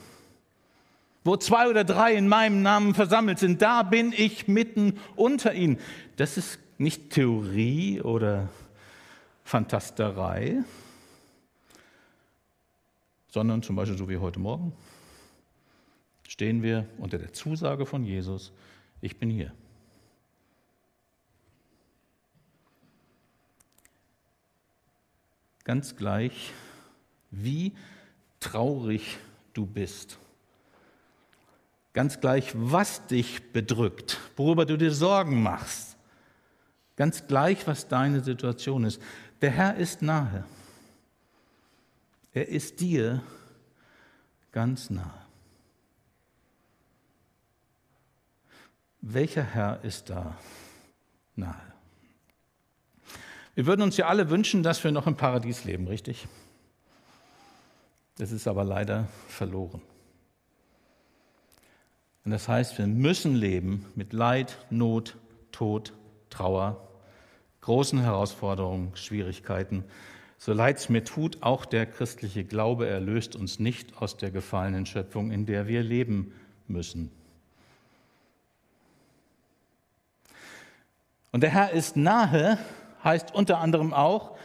Wo 1.25 1.37
zwei 1.37 1.69
oder 1.69 1.85
drei 1.85 2.15
in 2.15 2.29
meinem 2.29 2.62
Namen 2.62 2.95
versammelt 2.95 3.39
sind, 3.39 3.62
da 3.62 3.83
bin 3.83 4.12
ich 4.15 4.49
mitten 4.49 4.99
unter 5.17 5.55
ihnen. 5.55 5.79
Das 6.17 6.37
ist 6.37 6.59
nicht 6.79 7.11
Theorie 7.11 8.00
oder 8.00 8.49
Fantasterei, 9.45 10.62
sondern 13.29 13.62
zum 13.62 13.76
Beispiel 13.76 13.99
so 13.99 14.09
wie 14.09 14.19
heute 14.19 14.38
Morgen 14.38 14.73
stehen 16.33 16.62
wir 16.62 16.88
unter 16.97 17.19
der 17.19 17.33
Zusage 17.35 17.85
von 17.85 18.05
Jesus, 18.05 18.52
ich 19.02 19.19
bin 19.19 19.29
hier. 19.29 19.52
Ganz 25.64 25.95
gleich, 25.95 26.52
wie 27.31 27.73
traurig 28.41 29.19
du 29.52 29.67
bist. 29.67 30.19
Ganz 31.93 32.19
gleich, 32.19 32.52
was 32.55 33.07
dich 33.07 33.52
bedrückt, 33.52 34.19
worüber 34.37 34.64
du 34.64 34.79
dir 34.79 34.91
Sorgen 34.91 35.43
machst. 35.43 35.92
Ganz 37.03 37.27
gleich, 37.27 37.67
was 37.67 37.89
deine 37.89 38.21
Situation 38.21 38.85
ist. 38.85 39.03
Der 39.41 39.51
Herr 39.51 39.75
ist 39.75 40.03
nahe. 40.03 40.45
Er 42.33 42.47
ist 42.47 42.79
dir 42.79 43.25
ganz 44.53 44.89
nahe. 44.89 45.27
Welcher 49.01 49.43
Herr 49.43 49.83
ist 49.83 50.11
da 50.11 50.39
nahe? 51.35 51.73
Wir 53.57 53.67
würden 53.67 53.83
uns 53.83 53.97
ja 53.97 54.07
alle 54.07 54.31
wünschen, 54.31 54.63
dass 54.63 54.85
wir 54.85 54.93
noch 54.93 55.09
im 55.09 55.17
Paradies 55.17 55.65
leben, 55.65 55.89
richtig? 55.89 56.29
Das 58.19 58.31
ist 58.31 58.47
aber 58.47 58.63
leider 58.63 59.09
verloren. 59.27 59.83
Und 62.25 62.31
das 62.31 62.47
heißt, 62.47 62.79
wir 62.79 62.87
müssen 62.87 63.35
leben 63.35 63.87
mit 63.97 64.13
Leid, 64.13 64.57
Not, 64.71 65.17
Tod, 65.51 65.95
Trauer, 66.31 66.91
großen 67.62 68.00
Herausforderungen, 68.00 68.95
Schwierigkeiten. 68.95 69.85
So 70.37 70.52
leid 70.52 70.78
es 70.78 70.88
mir 70.88 71.04
tut, 71.04 71.42
auch 71.42 71.64
der 71.64 71.87
christliche 71.87 72.45
Glaube 72.45 72.88
erlöst 72.88 73.37
uns 73.37 73.59
nicht 73.59 73.97
aus 74.02 74.16
der 74.16 74.31
gefallenen 74.31 74.85
Schöpfung, 74.85 75.31
in 75.31 75.47
der 75.47 75.69
wir 75.69 75.83
leben 75.83 76.35
müssen. 76.66 77.11
Und 81.31 81.42
der 81.42 81.50
Herr 81.50 81.71
ist 81.71 81.97
nahe, 81.97 82.59
heißt 83.04 83.35
unter 83.35 83.59
anderem 83.59 83.95
auch, 83.95 84.37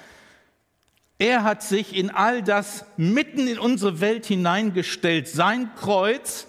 er 1.17 1.43
hat 1.43 1.63
sich 1.63 1.95
in 1.95 2.11
all 2.11 2.43
das 2.43 2.85
mitten 2.95 3.47
in 3.47 3.57
unsere 3.57 3.99
Welt 3.99 4.27
hineingestellt. 4.27 5.27
Sein 5.27 5.71
Kreuz 5.75 6.45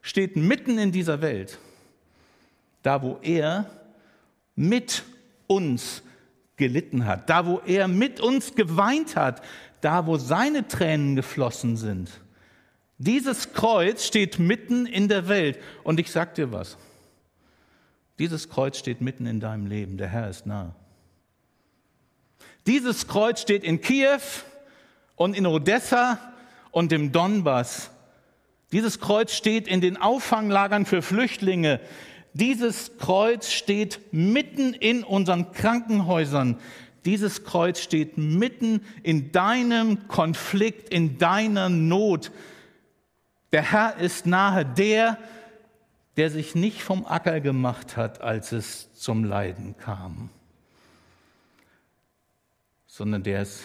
steht 0.00 0.36
mitten 0.36 0.78
in 0.78 0.90
dieser 0.90 1.20
Welt, 1.20 1.58
da 2.82 3.02
wo 3.02 3.18
er 3.20 3.70
mit 4.54 5.02
uns 5.46 6.02
gelitten 6.56 7.06
hat, 7.06 7.28
da 7.28 7.46
wo 7.46 7.60
er 7.66 7.88
mit 7.88 8.20
uns 8.20 8.54
geweint 8.54 9.16
hat, 9.16 9.42
da 9.80 10.06
wo 10.06 10.16
seine 10.16 10.66
Tränen 10.68 11.16
geflossen 11.16 11.76
sind. 11.76 12.10
Dieses 12.98 13.52
Kreuz 13.52 14.06
steht 14.06 14.38
mitten 14.38 14.86
in 14.86 15.08
der 15.08 15.28
Welt. 15.28 15.58
Und 15.84 16.00
ich 16.00 16.10
sag 16.10 16.34
dir 16.34 16.52
was. 16.52 16.78
Dieses 18.18 18.48
Kreuz 18.48 18.78
steht 18.78 19.00
mitten 19.00 19.26
in 19.26 19.40
deinem 19.40 19.66
Leben. 19.66 19.98
Der 19.98 20.08
Herr 20.08 20.30
ist 20.30 20.46
nah. 20.46 20.74
Dieses 22.66 23.06
Kreuz 23.06 23.42
steht 23.42 23.62
in 23.62 23.80
Kiew 23.80 24.20
und 25.14 25.36
in 25.36 25.46
Odessa 25.46 26.18
und 26.70 26.92
im 26.92 27.12
Donbass. 27.12 27.90
Dieses 28.72 28.98
Kreuz 28.98 29.32
steht 29.32 29.68
in 29.68 29.80
den 29.80 29.96
Auffanglagern 29.96 30.86
für 30.86 31.02
Flüchtlinge. 31.02 31.80
Dieses 32.38 32.98
Kreuz 32.98 33.50
steht 33.50 34.12
mitten 34.12 34.74
in 34.74 35.04
unseren 35.04 35.52
Krankenhäusern. 35.52 36.58
Dieses 37.06 37.44
Kreuz 37.44 37.80
steht 37.80 38.18
mitten 38.18 38.82
in 39.02 39.32
deinem 39.32 40.06
Konflikt, 40.06 40.90
in 40.90 41.16
deiner 41.16 41.70
Not. 41.70 42.30
Der 43.52 43.72
Herr 43.72 43.96
ist 43.96 44.26
nahe, 44.26 44.66
der, 44.66 45.16
der 46.18 46.30
sich 46.30 46.54
nicht 46.54 46.82
vom 46.82 47.06
Acker 47.06 47.40
gemacht 47.40 47.96
hat, 47.96 48.20
als 48.20 48.52
es 48.52 48.92
zum 48.92 49.24
Leiden 49.24 49.78
kam, 49.78 50.28
sondern 52.86 53.22
der 53.22 53.40
es 53.40 53.62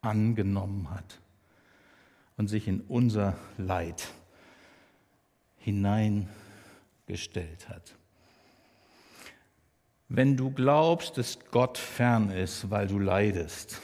angenommen 0.00 0.88
hat 0.90 1.18
und 2.38 2.48
sich 2.48 2.68
in 2.68 2.80
unser 2.80 3.36
Leid 3.58 4.08
hineingestellt 7.10 7.68
hat. 7.68 7.94
Wenn 10.08 10.36
du 10.36 10.50
glaubst, 10.50 11.18
dass 11.18 11.38
Gott 11.50 11.78
fern 11.78 12.30
ist, 12.30 12.70
weil 12.70 12.88
du 12.88 12.98
leidest, 12.98 13.80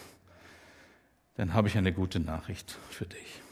dann 1.37 1.55
habe 1.55 1.69
ich 1.69 1.77
eine 1.77 1.93
gute 1.93 2.19
Nachricht 2.19 2.77
für 2.91 3.07
dich 3.07 3.43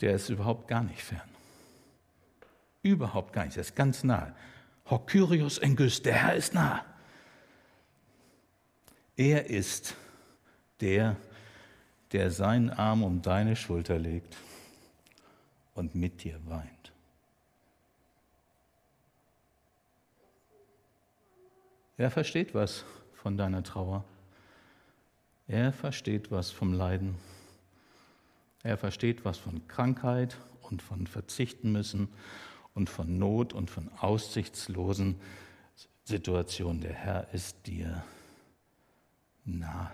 der 0.00 0.14
ist 0.14 0.28
überhaupt 0.28 0.68
gar 0.68 0.82
nicht 0.82 1.02
fern. 1.02 1.28
Überhaupt 2.82 3.32
gar 3.32 3.44
nicht, 3.44 3.56
er 3.56 3.62
ist 3.62 3.74
ganz 3.74 4.04
nah. 4.04 4.34
Hokyrios 4.88 5.58
Engys, 5.58 6.02
der 6.02 6.14
Herr 6.14 6.34
ist 6.34 6.54
nah. 6.54 6.84
Er 9.16 9.46
ist 9.46 9.94
der, 10.80 11.16
der 12.12 12.30
seinen 12.30 12.70
Arm 12.70 13.02
um 13.02 13.22
deine 13.22 13.56
Schulter 13.56 13.98
legt 13.98 14.36
und 15.74 15.94
mit 15.94 16.22
dir 16.22 16.38
weint. 16.46 16.75
Er 21.96 22.10
versteht 22.10 22.54
was 22.54 22.84
von 23.14 23.36
deiner 23.36 23.62
Trauer. 23.62 24.04
Er 25.48 25.72
versteht 25.72 26.30
was 26.30 26.50
vom 26.50 26.72
Leiden. 26.72 27.16
Er 28.62 28.76
versteht 28.76 29.24
was 29.24 29.38
von 29.38 29.66
Krankheit 29.68 30.36
und 30.62 30.82
von 30.82 31.06
Verzichten 31.06 31.72
müssen 31.72 32.08
und 32.74 32.90
von 32.90 33.18
Not 33.18 33.52
und 33.52 33.70
von 33.70 33.90
aussichtslosen 34.00 35.20
Situationen. 36.04 36.80
Der 36.80 36.92
Herr 36.92 37.32
ist 37.32 37.66
dir 37.66 38.04
nahe. 39.44 39.90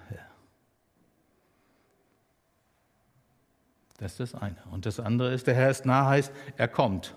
Das 3.98 4.18
ist 4.18 4.34
das 4.34 4.34
eine. 4.34 4.56
Und 4.72 4.86
das 4.86 4.98
andere 4.98 5.32
ist, 5.32 5.46
der 5.46 5.54
Herr 5.54 5.70
ist 5.70 5.86
nahe 5.86 6.08
heißt, 6.08 6.32
er 6.56 6.66
kommt. 6.66 7.14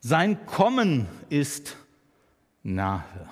Sein 0.00 0.46
Kommen 0.46 1.06
ist 1.28 1.76
nahe. 2.66 3.30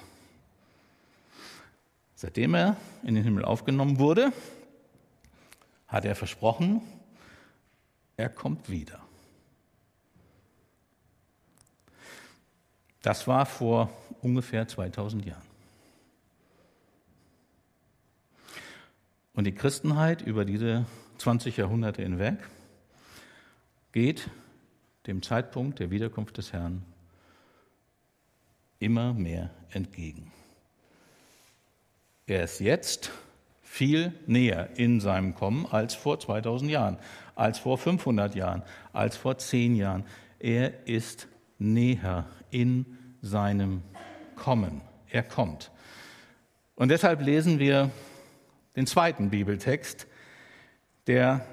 Seitdem 2.15 2.55
er 2.55 2.77
in 3.03 3.15
den 3.15 3.25
Himmel 3.25 3.45
aufgenommen 3.45 3.99
wurde, 3.99 4.33
hat 5.89 6.05
er 6.05 6.15
versprochen, 6.15 6.81
er 8.17 8.29
kommt 8.29 8.71
wieder. 8.71 9.01
Das 13.03 13.27
war 13.27 13.45
vor 13.45 13.91
ungefähr 14.23 14.67
2000 14.67 15.27
Jahren. 15.27 15.43
Und 19.35 19.45
die 19.45 19.55
Christenheit 19.55 20.23
über 20.23 20.45
diese 20.45 20.87
20 21.19 21.57
Jahrhunderte 21.57 22.03
hinweg 22.03 22.39
geht 23.93 24.31
dem 25.07 25.23
Zeitpunkt 25.23 25.81
der 25.81 25.91
Wiederkunft 25.91 26.39
des 26.39 26.53
Herrn 26.53 26.85
immer 28.85 29.15
mehr 29.15 29.51
entgegen. 29.71 30.31
Er 32.27 32.45
ist 32.45 32.61
jetzt 32.61 33.11
viel 33.63 34.13
näher 34.27 34.69
in 34.77 35.01
seinem 35.01 35.35
Kommen 35.35 35.67
als 35.67 35.95
vor 35.95 36.21
2000 36.21 36.71
Jahren, 36.71 36.99
als 37.35 37.59
vor 37.59 37.79
500 37.79 38.35
Jahren, 38.35 38.63
als 38.93 39.17
vor 39.17 39.39
10 39.39 39.75
Jahren. 39.75 40.05
Er 40.39 40.87
ist 40.87 41.29
näher 41.59 42.27
in 42.51 42.85
seinem 43.23 43.83
Kommen. 44.37 44.83
Er 45.09 45.23
kommt. 45.23 45.71
Und 46.77 46.91
deshalb 46.91 47.23
lesen 47.23 47.59
wir 47.59 47.91
den 48.77 48.87
zweiten 48.87 49.31
Bibeltext, 49.31 50.07
der 51.07 51.47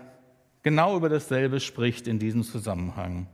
genau 0.63 0.97
über 0.97 1.09
dasselbe 1.09 1.59
spricht 1.59 2.07
in 2.07 2.19
diesem 2.19 2.43
Zusammenhang. 2.43 3.27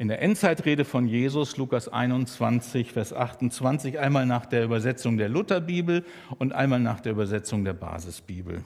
In 0.00 0.08
der 0.08 0.22
Endzeitrede 0.22 0.86
von 0.86 1.06
Jesus, 1.06 1.58
Lukas 1.58 1.86
21, 1.86 2.92
Vers 2.92 3.12
28, 3.12 3.98
einmal 3.98 4.24
nach 4.24 4.46
der 4.46 4.64
Übersetzung 4.64 5.18
der 5.18 5.28
Lutherbibel 5.28 6.06
und 6.38 6.54
einmal 6.54 6.80
nach 6.80 7.00
der 7.00 7.12
Übersetzung 7.12 7.66
der 7.66 7.74
Basisbibel. 7.74 8.64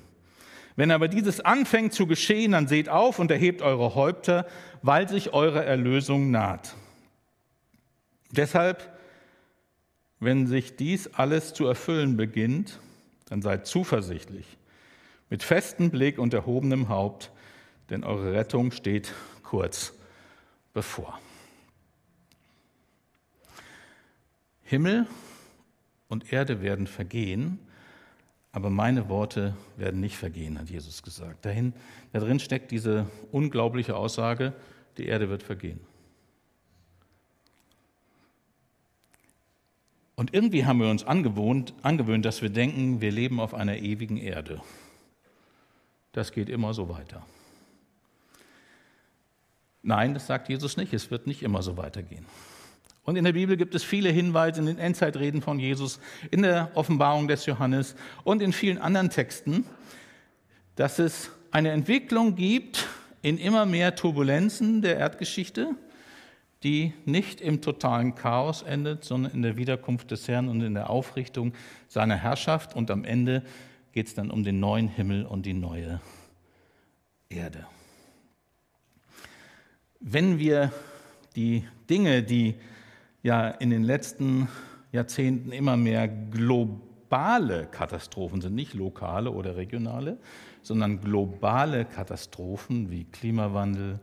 Wenn 0.76 0.92
aber 0.92 1.08
dieses 1.08 1.40
anfängt 1.40 1.92
zu 1.92 2.06
geschehen, 2.06 2.52
dann 2.52 2.68
seht 2.68 2.88
auf 2.88 3.18
und 3.18 3.32
erhebt 3.32 3.62
eure 3.62 3.96
Häupter, 3.96 4.46
weil 4.82 5.08
sich 5.08 5.32
eure 5.32 5.64
Erlösung 5.64 6.30
naht. 6.30 6.76
Deshalb, 8.30 8.96
wenn 10.20 10.46
sich 10.46 10.76
dies 10.76 11.14
alles 11.14 11.52
zu 11.52 11.66
erfüllen 11.66 12.16
beginnt, 12.16 12.78
dann 13.28 13.42
seid 13.42 13.66
zuversichtlich, 13.66 14.46
mit 15.30 15.42
festem 15.42 15.90
Blick 15.90 16.20
und 16.20 16.32
erhobenem 16.32 16.88
Haupt, 16.88 17.32
denn 17.90 18.04
eure 18.04 18.34
Rettung 18.34 18.70
steht 18.70 19.12
kurz 19.42 19.94
bevor. 20.72 21.18
Himmel 24.64 25.06
und 26.08 26.32
Erde 26.32 26.62
werden 26.62 26.86
vergehen, 26.86 27.58
aber 28.52 28.70
meine 28.70 29.08
Worte 29.08 29.56
werden 29.76 30.00
nicht 30.00 30.16
vergehen, 30.16 30.58
hat 30.58 30.70
Jesus 30.70 31.02
gesagt. 31.02 31.44
Dahin, 31.44 31.72
da 32.12 32.20
drin 32.20 32.38
steckt 32.40 32.70
diese 32.70 33.06
unglaubliche 33.32 33.96
Aussage, 33.96 34.52
die 34.96 35.06
Erde 35.06 35.28
wird 35.28 35.42
vergehen. 35.42 35.80
Und 40.16 40.32
irgendwie 40.32 40.64
haben 40.64 40.80
wir 40.80 40.88
uns 40.88 41.04
angewohnt, 41.04 41.74
angewöhnt, 41.82 42.24
dass 42.24 42.40
wir 42.40 42.50
denken, 42.50 43.00
wir 43.00 43.10
leben 43.10 43.40
auf 43.40 43.52
einer 43.52 43.78
ewigen 43.78 44.16
Erde. 44.16 44.60
Das 46.12 46.30
geht 46.30 46.48
immer 46.48 46.72
so 46.72 46.88
weiter. 46.88 47.26
Nein, 49.82 50.14
das 50.14 50.28
sagt 50.28 50.48
Jesus 50.48 50.76
nicht. 50.76 50.94
Es 50.94 51.10
wird 51.10 51.26
nicht 51.26 51.42
immer 51.42 51.62
so 51.62 51.76
weitergehen. 51.76 52.24
Und 53.04 53.16
in 53.16 53.24
der 53.24 53.34
Bibel 53.34 53.56
gibt 53.56 53.74
es 53.74 53.84
viele 53.84 54.08
Hinweise 54.08 54.60
in 54.60 54.66
den 54.66 54.78
Endzeitreden 54.78 55.42
von 55.42 55.58
Jesus, 55.58 56.00
in 56.30 56.42
der 56.42 56.70
Offenbarung 56.74 57.28
des 57.28 57.44
Johannes 57.44 57.94
und 58.24 58.40
in 58.40 58.52
vielen 58.52 58.78
anderen 58.78 59.10
Texten, 59.10 59.66
dass 60.76 60.98
es 60.98 61.30
eine 61.50 61.70
Entwicklung 61.70 62.34
gibt 62.34 62.86
in 63.20 63.38
immer 63.38 63.66
mehr 63.66 63.94
Turbulenzen 63.94 64.80
der 64.80 64.96
Erdgeschichte, 64.96 65.74
die 66.62 66.94
nicht 67.04 67.42
im 67.42 67.60
totalen 67.60 68.14
Chaos 68.14 68.62
endet, 68.62 69.04
sondern 69.04 69.32
in 69.32 69.42
der 69.42 69.58
Wiederkunft 69.58 70.10
des 70.10 70.26
Herrn 70.26 70.48
und 70.48 70.62
in 70.62 70.72
der 70.72 70.88
Aufrichtung 70.88 71.52
seiner 71.88 72.16
Herrschaft. 72.16 72.74
Und 72.74 72.90
am 72.90 73.04
Ende 73.04 73.42
geht 73.92 74.06
es 74.06 74.14
dann 74.14 74.30
um 74.30 74.44
den 74.44 74.60
neuen 74.60 74.88
Himmel 74.88 75.26
und 75.26 75.44
die 75.44 75.52
neue 75.52 76.00
Erde. 77.28 77.66
Wenn 80.00 80.38
wir 80.38 80.72
die 81.36 81.64
Dinge, 81.88 82.22
die 82.22 82.54
ja 83.24 83.48
in 83.48 83.70
den 83.70 83.82
letzten 83.82 84.48
Jahrzehnten 84.92 85.50
immer 85.50 85.76
mehr 85.76 86.06
globale 86.06 87.66
Katastrophen 87.66 88.40
sind, 88.40 88.54
nicht 88.54 88.74
lokale 88.74 89.32
oder 89.32 89.56
regionale, 89.56 90.18
sondern 90.62 91.00
globale 91.00 91.84
Katastrophen 91.84 92.90
wie 92.90 93.04
Klimawandel, 93.04 93.98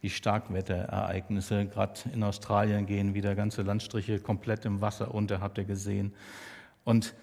wie 0.00 0.10
Starkwetterereignisse. 0.10 1.66
Gerade 1.66 2.00
in 2.12 2.22
Australien 2.22 2.86
gehen 2.86 3.14
wieder 3.14 3.34
ganze 3.34 3.62
Landstriche 3.62 4.20
komplett 4.20 4.64
im 4.66 4.80
Wasser 4.80 5.12
unter, 5.12 5.40
habt 5.40 5.58
ihr 5.58 5.64
gesehen. 5.64 6.14
Und 6.84 7.14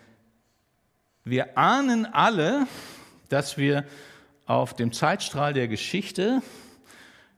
wir 1.23 1.57
ahnen 1.57 2.05
alle, 2.05 2.67
dass 3.29 3.57
wir 3.57 3.85
auf 4.45 4.73
dem 4.73 4.91
Zeitstrahl 4.91 5.53
der 5.53 5.67
Geschichte 5.67 6.41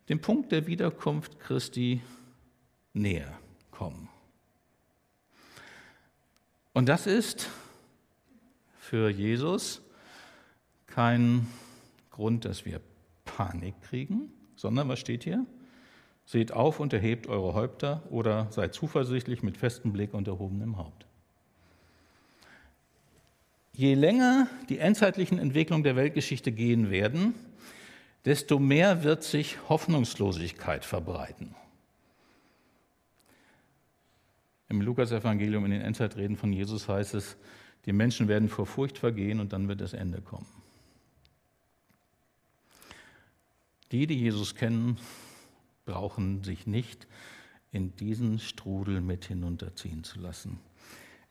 dem 0.10 0.22
Punkt 0.22 0.52
der 0.52 0.68
Wiederkunft 0.68 1.40
Christi 1.40 2.02
näher 2.94 3.32
kommen. 3.72 4.05
Und 6.76 6.90
das 6.90 7.08
ist 7.08 7.48
für 8.82 9.10
Jesus 9.10 9.82
kein 10.88 11.48
Grund, 12.12 12.44
dass 12.44 12.66
wir 12.66 12.82
Panik 13.24 13.82
kriegen, 13.82 14.30
sondern 14.58 14.90
was 14.90 15.00
steht 15.00 15.24
hier? 15.24 15.46
Seht 16.26 16.52
auf 16.52 16.82
und 16.82 16.92
erhebt 16.92 17.28
eure 17.28 17.54
Häupter 17.54 18.04
oder 18.10 18.48
seid 18.52 18.74
zuversichtlich 18.74 19.42
mit 19.42 19.56
festem 19.56 19.94
Blick 19.94 20.14
und 20.14 20.28
erhobenem 20.28 20.78
Haupt. 20.78 21.06
Je 23.72 23.94
länger 23.94 24.48
die 24.68 24.80
endzeitlichen 24.80 25.40
Entwicklungen 25.40 25.86
der 25.86 25.96
Weltgeschichte 25.96 26.52
gehen 26.52 26.90
werden, 26.90 27.36
desto 28.26 28.60
mehr 28.60 29.02
wird 29.06 29.24
sich 29.24 29.58
Hoffnungslosigkeit 29.70 30.84
verbreiten. 30.84 31.56
Im 34.70 34.82
Lukas-Evangelium 34.82 35.66
in 35.66 35.72
den 35.72 35.82
Endzeitreden 35.82 36.38
von 36.38 36.52
Jesus 36.52 36.88
heißt 36.88 37.14
es, 37.14 37.38
die 37.86 37.94
Menschen 37.94 38.28
werden 38.28 38.50
vor 38.50 38.66
Furcht 38.66 38.98
vergehen 38.98 39.40
und 39.40 39.54
dann 39.54 39.68
wird 39.68 39.82
das 39.82 39.94
Ende 39.94 40.22
kommen. 40.22 40.48
Die, 43.92 44.08
die 44.08 44.20
Jesus 44.20 44.56
kennen, 44.56 44.98
brauchen 45.86 46.44
sich 46.44 46.66
nicht 46.66 47.08
in 47.72 47.96
diesen 47.96 48.40
Strudel 48.40 49.02
mit 49.02 49.26
hinunterziehen 49.26 50.04
zu 50.04 50.20
lassen. 50.20 50.60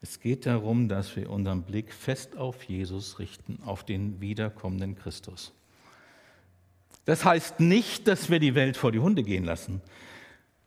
Es 0.00 0.20
geht 0.20 0.46
darum, 0.46 0.88
dass 0.88 1.16
wir 1.16 1.30
unseren 1.30 1.62
Blick 1.62 1.92
fest 1.92 2.36
auf 2.36 2.62
Jesus 2.64 3.18
richten, 3.18 3.58
auf 3.64 3.84
den 3.84 4.20
wiederkommenden 4.20 4.94
Christus. 4.94 5.52
Das 7.06 7.24
heißt 7.24 7.60
nicht, 7.60 8.06
dass 8.06 8.30
wir 8.30 8.38
die 8.38 8.54
Welt 8.54 8.76
vor 8.76 8.92
die 8.92 8.98
Hunde 8.98 9.22
gehen 9.22 9.44
lassen. 9.44 9.80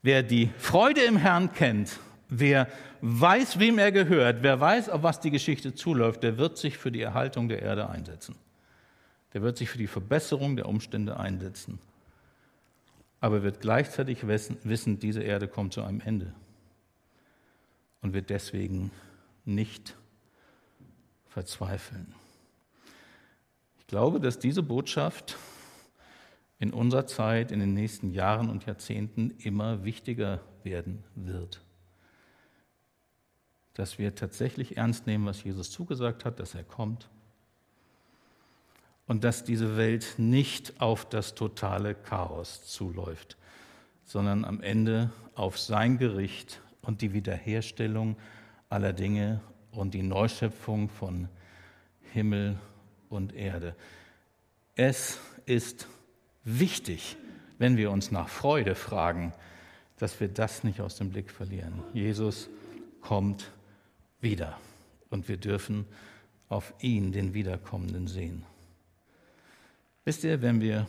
Wer 0.02 0.24
die 0.24 0.50
Freude 0.58 1.02
im 1.02 1.18
Herrn 1.18 1.54
kennt, 1.54 2.00
wer 2.30 2.68
weiß, 3.02 3.60
wem 3.60 3.80
er 3.80 3.92
gehört, 3.92 4.44
wer 4.44 4.60
weiß, 4.60 4.90
auf 4.90 5.04
was 5.04 5.20
die 5.20 5.32
Geschichte 5.32 5.74
zuläuft, 5.74 6.24
der 6.24 6.38
wird 6.38 6.58
sich 6.58 6.78
für 6.78 6.92
die 6.92 7.02
Erhaltung 7.02 7.50
der 7.50 7.62
Erde 7.62 7.90
einsetzen. 7.90 8.36
Der 9.34 9.42
wird 9.42 9.58
sich 9.58 9.70
für 9.70 9.78
die 9.78 9.88
Verbesserung 9.88 10.56
der 10.56 10.68
Umstände 10.68 11.18
einsetzen 11.18 11.80
aber 13.20 13.44
wird 13.44 13.62
gleichzeitig 13.62 14.28
wissen, 14.28 15.00
diese 15.00 15.22
Erde 15.24 15.48
kommt 15.48 15.74
zu 15.74 15.84
einem 15.84 16.02
Ende 16.02 16.34
und 18.02 18.14
wird 18.14 18.30
deswegen 18.30 18.92
nicht 19.46 19.96
verzweifeln. 21.28 22.14
Ich 23.80 23.88
glaube, 23.88 24.20
dass 24.20 24.40
diese 24.40 24.62
Botschaft 24.62 25.38
in 26.60 26.74
unserer 26.74 27.08
Zeit, 27.08 27.52
in 27.52 27.60
den 27.60 27.74
nächsten 27.74 28.12
Jahren 28.12 28.50
und 28.50 28.66
Jahrzehnten 28.66 29.32
immer 29.40 29.84
wichtiger 29.84 30.42
werden 30.64 31.04
wird. 31.16 31.62
Dass 33.78 34.00
wir 34.00 34.16
tatsächlich 34.16 34.78
ernst 34.78 35.06
nehmen, 35.06 35.28
was 35.28 35.44
Jesus 35.44 35.70
zugesagt 35.70 36.26
hat, 36.26 36.40
dass 36.40 36.56
er 36.56 36.64
kommt 36.64 37.08
und 39.06 39.24
dass 39.24 39.44
diese 39.44 39.78
Welt 39.78 40.16
nicht 40.18 40.82
auf 40.82 41.08
das 41.08 41.36
totale 41.36 41.94
Chaos 41.94 42.66
zuläuft, 42.66 43.38
sondern 44.04 44.46
am 44.46 44.62
Ende 44.62 45.12
auf 45.36 45.60
sein 45.60 46.00
Gericht 46.00 46.60
und 46.82 47.02
die 47.02 47.14
Wiederherstellung 47.14 48.18
aller 48.68 48.94
Dinge 48.94 49.42
und 49.72 49.94
die 49.94 50.02
Neuschöpfung 50.02 50.90
von 50.90 51.30
Himmel 52.14 52.58
und 53.10 53.36
Erde. 53.36 53.76
Es 54.76 55.20
ist 55.46 55.88
wichtig, 56.44 57.16
wenn 57.60 57.78
wir 57.78 57.92
uns 57.92 58.10
nach 58.10 58.28
Freude 58.28 58.74
fragen, 58.74 59.34
dass 59.98 60.20
wir 60.20 60.30
das 60.30 60.64
nicht 60.64 60.82
aus 60.82 60.96
dem 60.96 61.12
Blick 61.12 61.30
verlieren. 61.30 61.84
Jesus 61.94 62.50
kommt 63.02 63.52
wieder 64.22 64.58
und 65.10 65.28
wir 65.28 65.38
dürfen 65.38 65.86
auf 66.50 66.74
ihn, 66.80 67.12
den 67.12 67.34
Wiederkommenden, 67.34 68.08
sehen. 68.08 68.44
Wisst 70.06 70.24
ihr, 70.24 70.42
wenn 70.42 70.62
wir 70.62 70.88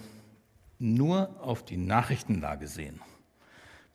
nur 0.78 1.30
auf 1.40 1.64
die 1.64 1.76
Nachrichtenlage 1.76 2.68
sehen, 2.68 3.00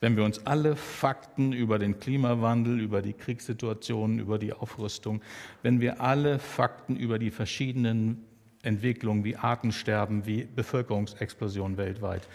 wenn 0.01 0.17
wir 0.17 0.25
uns 0.25 0.45
alle 0.45 0.75
Fakten 0.75 1.53
über 1.53 1.79
den 1.79 1.97
Klimawandel, 1.97 2.81
über 2.81 3.01
die 3.01 3.13
Kriegssituation, 3.13 4.19
über 4.19 4.37
die 4.37 4.51
Aufrüstung, 4.51 5.21
wenn 5.61 5.79
wir 5.79 6.01
alle 6.01 6.39
Fakten 6.39 6.97
über 6.97 7.19
die 7.19 7.31
verschiedenen 7.31 8.25
Entwicklungen 8.63 9.23
wie 9.23 9.37
Artensterben, 9.37 10.25
wie 10.25 10.43
Bevölkerungsexplosion 10.43 11.77
weltweit, 11.77 12.27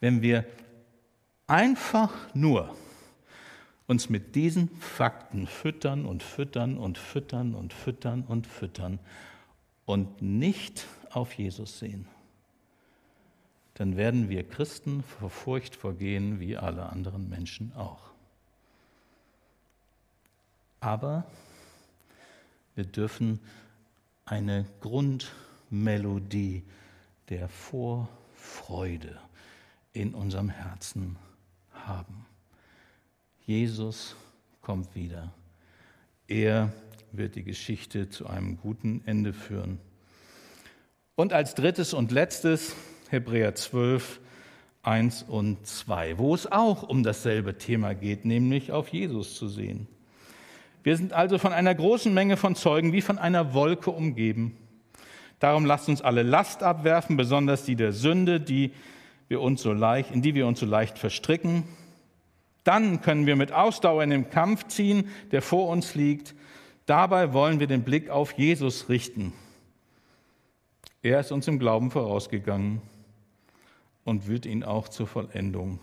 wenn 0.00 0.22
wir 0.22 0.46
einfach 1.46 2.12
nur 2.32 2.74
uns 3.90 4.08
mit 4.08 4.36
diesen 4.36 4.68
Fakten 4.76 5.48
füttern 5.48 6.06
und 6.06 6.22
füttern 6.22 6.78
und 6.78 6.96
füttern 6.96 7.56
und 7.56 7.72
füttern 7.72 8.22
und 8.22 8.46
füttern 8.46 9.00
und 9.84 10.22
nicht 10.22 10.86
auf 11.10 11.32
Jesus 11.32 11.80
sehen, 11.80 12.06
dann 13.74 13.96
werden 13.96 14.28
wir 14.28 14.48
Christen 14.48 15.02
vor 15.02 15.28
Furcht 15.28 15.74
vergehen 15.74 16.38
wie 16.38 16.56
alle 16.56 16.88
anderen 16.88 17.28
Menschen 17.28 17.72
auch. 17.74 18.12
Aber 20.78 21.24
wir 22.76 22.84
dürfen 22.84 23.40
eine 24.24 24.66
Grundmelodie 24.80 26.62
der 27.28 27.48
Vorfreude 27.48 29.18
in 29.92 30.14
unserem 30.14 30.48
Herzen 30.48 31.16
haben. 31.72 32.29
Jesus 33.50 34.14
kommt 34.60 34.94
wieder. 34.94 35.32
Er 36.28 36.72
wird 37.10 37.34
die 37.34 37.42
Geschichte 37.42 38.08
zu 38.08 38.28
einem 38.28 38.56
guten 38.56 39.02
Ende 39.06 39.32
führen. 39.32 39.80
Und 41.16 41.32
als 41.32 41.56
drittes 41.56 41.92
und 41.92 42.12
letztes 42.12 42.76
Hebräer 43.08 43.56
12, 43.56 44.20
1 44.84 45.24
und 45.24 45.66
2, 45.66 46.18
wo 46.18 46.32
es 46.32 46.46
auch 46.46 46.84
um 46.84 47.02
dasselbe 47.02 47.58
Thema 47.58 47.92
geht, 47.96 48.24
nämlich 48.24 48.70
auf 48.70 48.86
Jesus 48.90 49.34
zu 49.34 49.48
sehen. 49.48 49.88
Wir 50.84 50.96
sind 50.96 51.12
also 51.12 51.36
von 51.36 51.52
einer 51.52 51.74
großen 51.74 52.14
Menge 52.14 52.36
von 52.36 52.54
Zeugen 52.54 52.92
wie 52.92 53.02
von 53.02 53.18
einer 53.18 53.52
Wolke 53.52 53.90
umgeben. 53.90 54.56
Darum 55.40 55.66
lasst 55.66 55.88
uns 55.88 56.02
alle 56.02 56.22
Last 56.22 56.62
abwerfen, 56.62 57.16
besonders 57.16 57.64
die 57.64 57.74
der 57.74 57.90
Sünde, 57.90 58.38
die 58.38 58.70
wir 59.26 59.40
uns 59.40 59.60
so 59.60 59.72
leicht, 59.72 60.12
in 60.12 60.22
die 60.22 60.36
wir 60.36 60.46
uns 60.46 60.60
so 60.60 60.66
leicht 60.66 60.98
verstricken. 60.98 61.64
Dann 62.64 63.00
können 63.00 63.26
wir 63.26 63.36
mit 63.36 63.52
Ausdauer 63.52 64.02
in 64.02 64.10
den 64.10 64.30
Kampf 64.30 64.66
ziehen, 64.68 65.08
der 65.32 65.42
vor 65.42 65.68
uns 65.68 65.94
liegt. 65.94 66.34
Dabei 66.86 67.32
wollen 67.32 67.60
wir 67.60 67.66
den 67.66 67.82
Blick 67.82 68.10
auf 68.10 68.32
Jesus 68.32 68.88
richten. 68.88 69.32
Er 71.02 71.20
ist 71.20 71.32
uns 71.32 71.48
im 71.48 71.58
Glauben 71.58 71.90
vorausgegangen 71.90 72.82
und 74.04 74.26
wird 74.26 74.44
ihn 74.44 74.64
auch 74.64 74.88
zur 74.88 75.06
Vollendung 75.06 75.78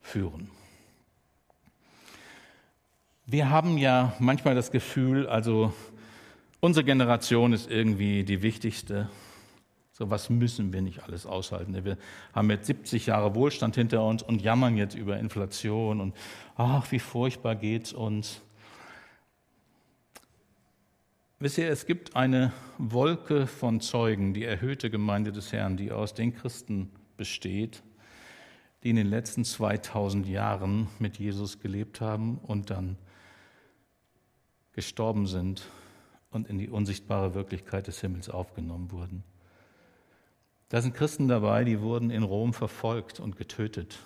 führen. 0.00 0.50
Wir 3.24 3.50
haben 3.50 3.78
ja 3.78 4.14
manchmal 4.18 4.54
das 4.54 4.70
Gefühl, 4.70 5.26
also 5.26 5.72
unsere 6.60 6.84
Generation 6.84 7.52
ist 7.52 7.70
irgendwie 7.70 8.24
die 8.24 8.42
wichtigste. 8.42 9.08
So 9.98 10.08
was 10.10 10.30
müssen 10.30 10.72
wir 10.72 10.80
nicht 10.80 11.02
alles 11.02 11.26
aushalten. 11.26 11.84
Wir 11.84 11.98
haben 12.32 12.48
jetzt 12.50 12.68
70 12.68 13.06
Jahre 13.06 13.34
Wohlstand 13.34 13.74
hinter 13.74 14.04
uns 14.04 14.22
und 14.22 14.40
jammern 14.40 14.76
jetzt 14.76 14.94
über 14.94 15.18
Inflation 15.18 16.00
und 16.00 16.14
ach, 16.56 16.92
wie 16.92 17.00
furchtbar 17.00 17.56
geht's 17.56 17.92
uns. 17.92 18.40
Wisst 21.40 21.58
ihr, 21.58 21.68
es 21.68 21.84
gibt 21.84 22.14
eine 22.14 22.52
Wolke 22.78 23.48
von 23.48 23.80
Zeugen, 23.80 24.34
die 24.34 24.44
erhöhte 24.44 24.88
Gemeinde 24.88 25.32
des 25.32 25.52
Herrn, 25.52 25.76
die 25.76 25.90
aus 25.90 26.14
den 26.14 26.32
Christen 26.32 26.92
besteht, 27.16 27.82
die 28.84 28.90
in 28.90 28.96
den 28.96 29.08
letzten 29.08 29.44
2000 29.44 30.28
Jahren 30.28 30.86
mit 31.00 31.18
Jesus 31.18 31.58
gelebt 31.58 32.00
haben 32.00 32.38
und 32.38 32.70
dann 32.70 32.98
gestorben 34.74 35.26
sind 35.26 35.68
und 36.30 36.46
in 36.48 36.58
die 36.58 36.68
unsichtbare 36.68 37.34
Wirklichkeit 37.34 37.88
des 37.88 38.00
Himmels 38.00 38.28
aufgenommen 38.28 38.92
wurden. 38.92 39.24
Da 40.68 40.82
sind 40.82 40.94
Christen 40.94 41.28
dabei, 41.28 41.64
die 41.64 41.80
wurden 41.80 42.10
in 42.10 42.22
Rom 42.22 42.52
verfolgt 42.52 43.20
und 43.20 43.36
getötet, 43.36 43.98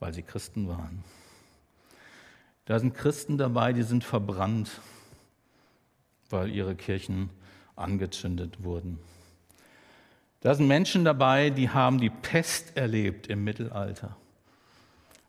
weil 0.00 0.12
sie 0.12 0.22
Christen 0.22 0.68
waren. 0.68 1.04
Da 2.64 2.78
sind 2.78 2.94
Christen 2.94 3.38
dabei, 3.38 3.72
die 3.72 3.82
sind 3.82 4.04
verbrannt, 4.04 4.80
weil 6.28 6.50
ihre 6.50 6.74
Kirchen 6.74 7.30
angezündet 7.76 8.62
wurden. 8.62 8.98
Da 10.40 10.54
sind 10.54 10.68
Menschen 10.68 11.04
dabei, 11.04 11.50
die 11.50 11.68
haben 11.68 12.00
die 12.00 12.10
Pest 12.10 12.76
erlebt 12.76 13.26
im 13.26 13.44
Mittelalter, 13.44 14.16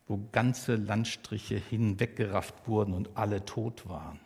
wo 0.08 0.20
ganze 0.32 0.76
Landstriche 0.76 1.56
hinweggerafft 1.56 2.66
wurden 2.66 2.94
und 2.94 3.10
alle 3.16 3.44
tot 3.44 3.88
waren. 3.88 4.18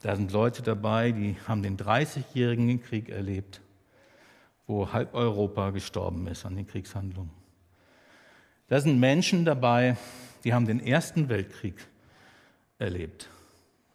Da 0.00 0.16
sind 0.16 0.32
Leute 0.32 0.62
dabei, 0.62 1.12
die 1.12 1.36
haben 1.46 1.62
den 1.62 1.76
30-jährigen 1.76 2.82
Krieg 2.82 3.08
erlebt, 3.08 3.60
wo 4.68 4.92
halb 4.92 5.14
Europa 5.14 5.70
gestorben 5.70 6.28
ist 6.28 6.46
an 6.46 6.54
den 6.54 6.66
Kriegshandlungen. 6.66 7.32
Da 8.68 8.80
sind 8.80 9.00
Menschen 9.00 9.44
dabei, 9.44 9.96
die 10.44 10.54
haben 10.54 10.66
den 10.66 10.78
Ersten 10.78 11.28
Weltkrieg 11.28 11.88
erlebt, 12.78 13.28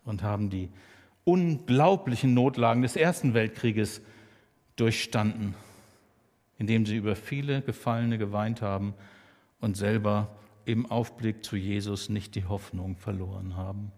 und 0.03 0.23
haben 0.23 0.49
die 0.49 0.69
unglaublichen 1.23 2.33
Notlagen 2.33 2.81
des 2.81 2.95
Ersten 2.95 3.33
Weltkrieges 3.33 4.01
durchstanden, 4.75 5.55
indem 6.57 6.85
sie 6.85 6.97
über 6.97 7.15
viele 7.15 7.61
Gefallene 7.61 8.17
geweint 8.17 8.61
haben 8.61 8.93
und 9.61 9.77
selber 9.77 10.35
im 10.65 10.85
Aufblick 10.85 11.45
zu 11.45 11.55
Jesus 11.55 12.09
nicht 12.09 12.35
die 12.35 12.45
Hoffnung 12.45 12.97
verloren 12.97 13.55
haben. 13.55 13.91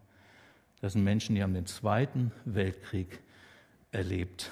Das 0.82 0.94
sind 0.94 1.04
Menschen, 1.04 1.36
die 1.36 1.42
haben 1.42 1.54
den 1.54 1.66
Zweiten 1.66 2.32
Weltkrieg 2.44 3.20
erlebt, 3.92 4.52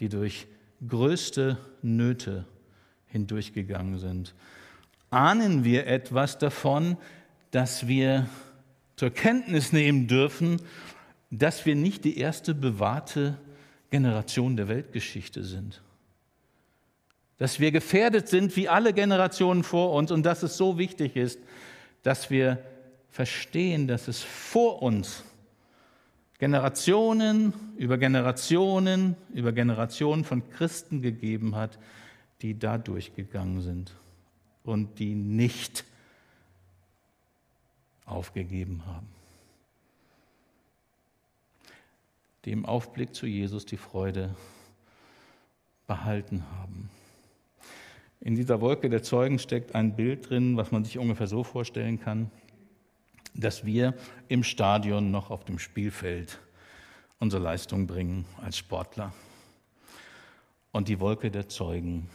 die 0.00 0.08
durch 0.08 0.46
größte 0.86 1.58
Nöte 1.82 2.44
hindurchgegangen 3.06 3.98
sind. 3.98 4.34
Ahnen 5.10 5.64
wir 5.64 5.86
etwas 5.86 6.38
davon, 6.38 6.96
dass 7.50 7.86
wir 7.86 8.26
zur 8.96 9.10
Kenntnis 9.10 9.72
nehmen 9.72 10.06
dürfen, 10.06 10.60
dass 11.30 11.66
wir 11.66 11.74
nicht 11.74 12.04
die 12.04 12.18
erste 12.18 12.54
bewahrte 12.54 13.38
Generation 13.90 14.56
der 14.56 14.68
Weltgeschichte 14.68 15.44
sind. 15.44 15.82
Dass 17.38 17.60
wir 17.60 17.72
gefährdet 17.72 18.28
sind 18.28 18.56
wie 18.56 18.68
alle 18.68 18.92
Generationen 18.92 19.64
vor 19.64 19.92
uns 19.92 20.10
und 20.10 20.24
dass 20.24 20.42
es 20.42 20.56
so 20.56 20.78
wichtig 20.78 21.16
ist, 21.16 21.38
dass 22.02 22.30
wir 22.30 22.62
verstehen, 23.10 23.86
dass 23.86 24.08
es 24.08 24.22
vor 24.22 24.82
uns 24.82 25.24
Generationen 26.42 27.54
über 27.76 27.98
Generationen 27.98 29.14
über 29.32 29.52
Generationen 29.52 30.24
von 30.24 30.42
Christen 30.50 31.00
gegeben 31.00 31.54
hat, 31.54 31.78
die 32.40 32.58
da 32.58 32.78
durchgegangen 32.78 33.60
sind 33.60 33.94
und 34.64 34.98
die 34.98 35.14
nicht 35.14 35.84
aufgegeben 38.06 38.84
haben. 38.86 39.06
Die 42.44 42.50
im 42.50 42.66
Aufblick 42.66 43.14
zu 43.14 43.26
Jesus 43.26 43.64
die 43.64 43.76
Freude 43.76 44.34
behalten 45.86 46.42
haben. 46.58 46.90
In 48.18 48.34
dieser 48.34 48.60
Wolke 48.60 48.90
der 48.90 49.04
Zeugen 49.04 49.38
steckt 49.38 49.76
ein 49.76 49.94
Bild 49.94 50.28
drin, 50.28 50.56
was 50.56 50.72
man 50.72 50.82
sich 50.82 50.98
ungefähr 50.98 51.28
so 51.28 51.44
vorstellen 51.44 52.00
kann, 52.00 52.32
dass 53.34 53.64
wir 53.64 53.94
im 54.28 54.44
Stadion 54.44 55.10
noch 55.10 55.30
auf 55.30 55.44
dem 55.44 55.58
Spielfeld 55.58 56.38
unsere 57.18 57.42
Leistung 57.42 57.86
bringen 57.86 58.24
als 58.42 58.58
Sportler. 58.58 59.12
Und 60.72 60.88
die 60.88 61.00
Wolke 61.00 61.30
der 61.30 61.48
Zeugen 61.48 62.08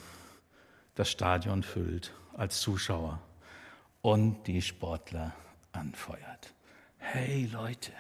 das 0.96 1.10
Stadion 1.10 1.62
füllt 1.64 2.12
als 2.34 2.60
Zuschauer 2.60 3.22
und 4.02 4.48
die 4.48 4.62
Sportler 4.62 5.34
anfeuert. 5.72 6.54
Hey 6.98 7.48
Leute, 7.54 7.92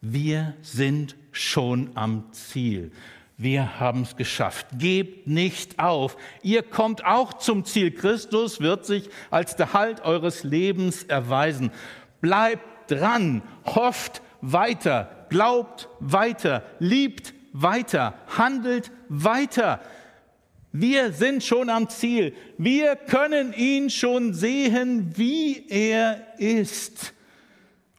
wir 0.00 0.54
sind 0.60 1.16
schon 1.32 1.90
am 1.96 2.32
Ziel. 2.32 2.92
Wir 3.38 3.80
haben 3.80 4.02
es 4.02 4.16
geschafft. 4.16 4.66
Gebt 4.78 5.26
nicht 5.26 5.78
auf. 5.78 6.16
Ihr 6.42 6.62
kommt 6.62 7.04
auch 7.04 7.32
zum 7.34 7.64
Ziel. 7.64 7.90
Christus 7.90 8.60
wird 8.60 8.84
sich 8.84 9.08
als 9.30 9.56
der 9.56 9.72
Halt 9.72 10.02
eures 10.02 10.44
Lebens 10.44 11.02
erweisen. 11.04 11.72
Bleibt 12.22 12.90
dran, 12.90 13.42
hofft 13.66 14.22
weiter, 14.40 15.26
glaubt 15.28 15.90
weiter, 16.00 16.64
liebt 16.78 17.34
weiter, 17.52 18.14
handelt 18.28 18.90
weiter. 19.10 19.80
Wir 20.72 21.12
sind 21.12 21.44
schon 21.44 21.68
am 21.68 21.90
Ziel. 21.90 22.34
Wir 22.56 22.96
können 22.96 23.52
ihn 23.52 23.90
schon 23.90 24.32
sehen, 24.32 25.12
wie 25.16 25.68
er 25.68 26.38
ist. 26.38 27.12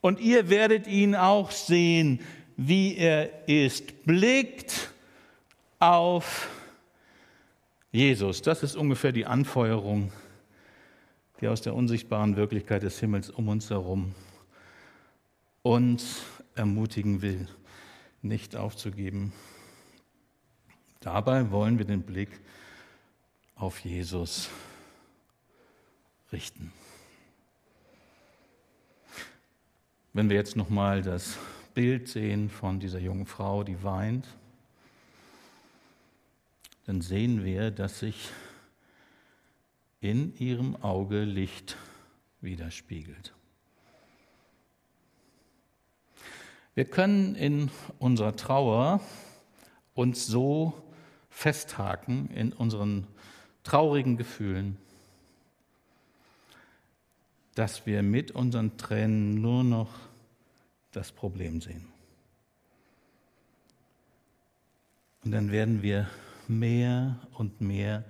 Und 0.01 0.19
ihr 0.19 0.49
werdet 0.49 0.88
ihn 0.88 1.15
auch 1.15 1.51
sehen, 1.51 2.19
wie 2.57 2.97
er 2.97 3.47
ist. 3.47 4.05
Blickt 4.05 4.91
auf 5.79 6.49
Jesus. 7.91 8.41
Das 8.41 8.63
ist 8.63 8.75
ungefähr 8.75 9.12
die 9.12 9.27
Anfeuerung, 9.27 10.12
die 11.43 11.49
aus 11.49 11.60
der 11.60 11.75
unsichtbaren 11.75 12.38
Wirklichkeit 12.38 12.84
des 12.84 13.01
Himmels 13.01 13.29
um 13.29 13.49
uns 13.49 13.69
herum 13.69 14.15
uns 15.62 16.21
ermutigen 16.56 17.21
will, 17.21 17.49
nicht 18.21 18.56
aufzugeben. 18.56 19.34
Dabei 21.01 21.51
wollen 21.51 21.77
wir 21.79 21.86
den 21.86 22.03
Blick 22.03 22.29
auf 23.56 23.79
Jesus 23.79 24.49
richten. 26.32 26.71
Wenn 30.13 30.29
wir 30.29 30.38
jetzt 30.38 30.56
nochmal 30.56 31.01
das 31.01 31.38
Bild 31.73 32.08
sehen 32.08 32.49
von 32.49 32.79
dieser 32.79 32.99
jungen 32.99 33.25
Frau, 33.25 33.65
die 33.65 33.84
weint, 33.84 34.29
dann 36.86 37.01
sehen 37.01 37.43
wir, 37.43 37.69
dass 37.69 37.99
sich 37.99 38.29
in 40.03 40.37
ihrem 40.37 40.75
Auge 40.83 41.23
Licht 41.23 41.77
widerspiegelt. 42.41 43.33
Wir 46.75 46.83
können 46.83 47.35
in 47.35 47.71
unserer 47.99 48.35
Trauer 48.35 48.99
uns 49.93 50.27
so 50.27 50.73
festhaken 51.29 52.29
in 52.31 52.51
unseren 52.51 53.07
traurigen 53.63 54.17
Gefühlen, 54.17 54.77
dass 57.55 57.85
wir 57.85 58.03
mit 58.03 58.31
unseren 58.31 58.75
Tränen 58.75 59.41
nur 59.41 59.63
noch 59.63 59.89
das 60.91 61.13
Problem 61.13 61.61
sehen. 61.61 61.87
Und 65.23 65.31
dann 65.31 65.49
werden 65.49 65.81
wir 65.81 66.09
mehr 66.49 67.21
und 67.37 67.61
mehr 67.61 68.03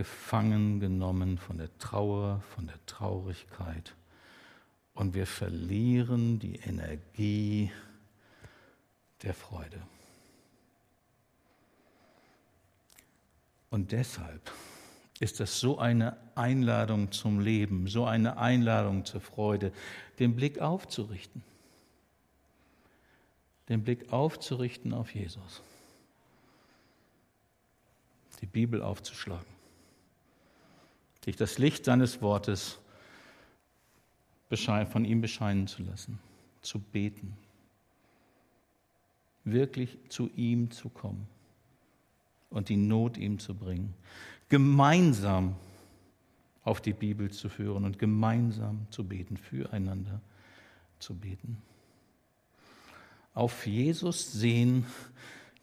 gefangen 0.00 0.80
genommen 0.80 1.36
von 1.36 1.58
der 1.58 1.76
Trauer, 1.76 2.40
von 2.54 2.66
der 2.66 2.78
Traurigkeit. 2.86 3.94
Und 4.94 5.12
wir 5.12 5.26
verlieren 5.26 6.38
die 6.38 6.56
Energie 6.56 7.70
der 9.22 9.34
Freude. 9.34 9.82
Und 13.68 13.92
deshalb 13.92 14.50
ist 15.18 15.38
das 15.38 15.60
so 15.60 15.78
eine 15.78 16.16
Einladung 16.34 17.12
zum 17.12 17.38
Leben, 17.38 17.86
so 17.86 18.06
eine 18.06 18.38
Einladung 18.38 19.04
zur 19.04 19.20
Freude, 19.20 19.70
den 20.18 20.34
Blick 20.34 20.60
aufzurichten. 20.60 21.44
Den 23.68 23.84
Blick 23.84 24.10
aufzurichten 24.10 24.94
auf 24.94 25.14
Jesus. 25.14 25.60
Die 28.40 28.46
Bibel 28.46 28.82
aufzuschlagen. 28.82 29.59
Sich 31.24 31.36
das 31.36 31.58
Licht 31.58 31.84
seines 31.84 32.22
Wortes 32.22 32.78
von 34.48 35.04
ihm 35.04 35.20
bescheinen 35.20 35.66
zu 35.66 35.82
lassen. 35.82 36.18
Zu 36.62 36.80
beten. 36.80 37.36
Wirklich 39.44 39.98
zu 40.08 40.28
ihm 40.36 40.70
zu 40.70 40.88
kommen 40.88 41.26
und 42.50 42.68
die 42.68 42.76
Not 42.76 43.16
ihm 43.16 43.38
zu 43.38 43.54
bringen. 43.54 43.94
Gemeinsam 44.48 45.56
auf 46.64 46.80
die 46.80 46.92
Bibel 46.92 47.30
zu 47.30 47.48
führen 47.48 47.84
und 47.84 47.98
gemeinsam 47.98 48.86
zu 48.90 49.04
beten, 49.04 49.36
füreinander 49.36 50.20
zu 50.98 51.14
beten. 51.14 51.62
Auf 53.32 53.66
Jesus 53.66 54.32
sehen 54.32 54.84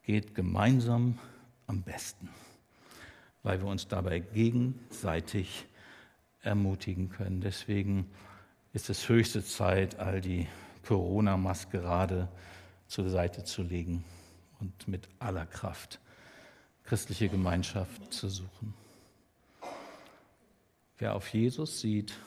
geht 0.03 0.33
gemeinsam 0.33 1.19
am 1.67 1.81
besten, 1.81 2.29
weil 3.47 3.61
wir 3.61 3.69
uns 3.69 3.87
dabei 3.87 4.19
gegenseitig 4.19 5.65
ermutigen 6.41 7.07
können. 7.07 7.39
Deswegen 7.39 8.11
ist 8.73 8.89
es 8.89 9.07
höchste 9.07 9.41
Zeit, 9.41 9.99
all 9.99 10.19
die 10.19 10.49
Corona-Maskerade 10.85 12.27
zur 12.87 13.09
Seite 13.09 13.45
zu 13.45 13.63
legen 13.63 14.03
und 14.59 14.89
mit 14.89 15.07
aller 15.19 15.45
Kraft 15.45 16.01
christliche 16.83 17.29
Gemeinschaft 17.29 18.13
zu 18.13 18.27
suchen. 18.27 18.73
Wer 20.97 21.15
auf 21.15 21.29
Jesus 21.29 21.79
sieht, 21.79 22.19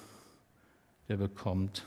der 1.09 1.19
bekommt 1.19 1.87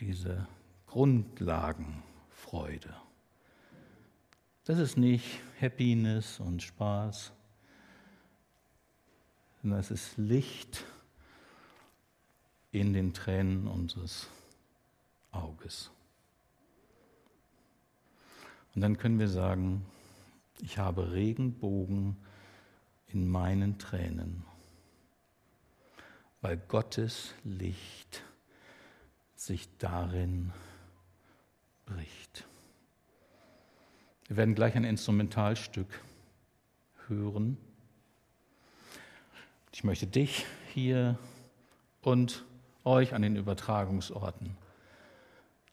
diese 0.00 0.48
Grundlagenfreude. 0.88 2.92
Das 4.64 4.80
ist 4.80 4.96
nicht 4.96 5.38
Happiness 5.60 6.40
und 6.40 6.60
Spaß, 6.60 7.30
sondern 9.64 9.80
es 9.80 9.90
ist 9.90 10.18
Licht 10.18 10.84
in 12.70 12.92
den 12.92 13.14
Tränen 13.14 13.66
unseres 13.66 14.28
Auges. 15.32 15.90
Und 18.74 18.82
dann 18.82 18.98
können 18.98 19.18
wir 19.18 19.30
sagen, 19.30 19.86
ich 20.60 20.76
habe 20.76 21.12
Regenbogen 21.12 22.18
in 23.06 23.26
meinen 23.26 23.78
Tränen, 23.78 24.44
weil 26.42 26.58
Gottes 26.58 27.32
Licht 27.42 28.22
sich 29.34 29.66
darin 29.78 30.52
bricht. 31.86 32.46
Wir 34.26 34.36
werden 34.36 34.54
gleich 34.54 34.74
ein 34.74 34.84
Instrumentalstück 34.84 35.88
hören. 37.08 37.56
Ich 39.74 39.82
möchte 39.82 40.06
dich 40.06 40.46
hier 40.72 41.18
und 42.00 42.44
euch 42.84 43.12
an 43.12 43.22
den 43.22 43.34
Übertragungsorten 43.34 44.56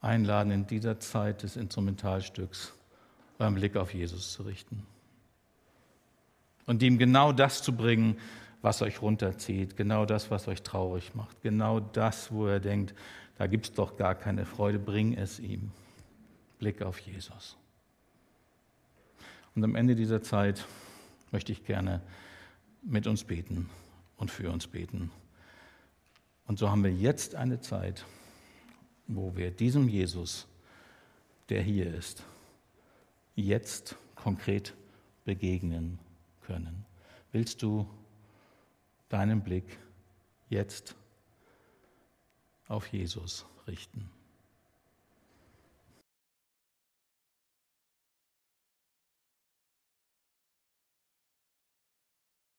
einladen, 0.02 0.52
in 0.52 0.66
dieser 0.66 1.00
Zeit 1.00 1.44
des 1.44 1.56
Instrumentalstücks 1.56 2.74
euren 3.38 3.54
Blick 3.54 3.76
auf 3.76 3.94
Jesus 3.94 4.34
zu 4.34 4.42
richten. 4.42 4.88
Und 6.66 6.82
ihm 6.82 6.98
genau 6.98 7.32
das 7.32 7.62
zu 7.62 7.78
bringen, 7.78 8.18
was 8.64 8.82
euch 8.82 9.04
runterzieht, 9.04 9.78
genau 9.78 10.08
das, 10.08 10.32
was 10.32 10.48
euch 10.48 10.64
traurig 10.64 11.14
macht, 11.14 11.40
genau 11.44 11.80
das, 11.80 12.32
wo 12.32 12.48
er 12.48 12.60
denkt, 12.60 12.96
da 13.38 13.46
gibt 13.46 13.66
es 13.66 13.74
doch 13.74 13.98
gar 13.98 14.16
keine 14.16 14.48
Freude, 14.48 14.80
bring 14.80 15.14
es 15.14 15.40
ihm. 15.40 15.72
Blick 16.58 16.82
auf 16.82 16.98
Jesus. 16.98 17.56
Und 19.54 19.64
am 19.64 19.76
Ende 19.76 19.94
dieser 19.94 20.24
Zeit 20.24 20.66
möchte 21.32 21.52
ich 21.52 21.64
gerne 21.66 22.02
mit 22.82 23.06
uns 23.06 23.24
beten 23.24 23.70
und 24.22 24.30
für 24.30 24.52
uns 24.52 24.68
beten. 24.68 25.12
Und 26.46 26.60
so 26.60 26.70
haben 26.70 26.84
wir 26.84 26.94
jetzt 26.94 27.34
eine 27.34 27.60
Zeit, 27.60 28.06
wo 29.08 29.36
wir 29.36 29.50
diesem 29.50 29.90
Jesus, 29.90 30.48
der 31.50 31.64
hier 31.64 31.92
ist, 31.94 32.24
jetzt 33.36 33.96
konkret 34.16 34.76
begegnen 35.26 35.98
können. 36.42 36.86
Willst 37.32 37.64
du 37.64 37.90
deinen 39.10 39.42
Blick 39.42 39.80
jetzt 40.50 40.96
auf 42.68 42.86
Jesus 42.88 43.48
richten? 43.68 44.08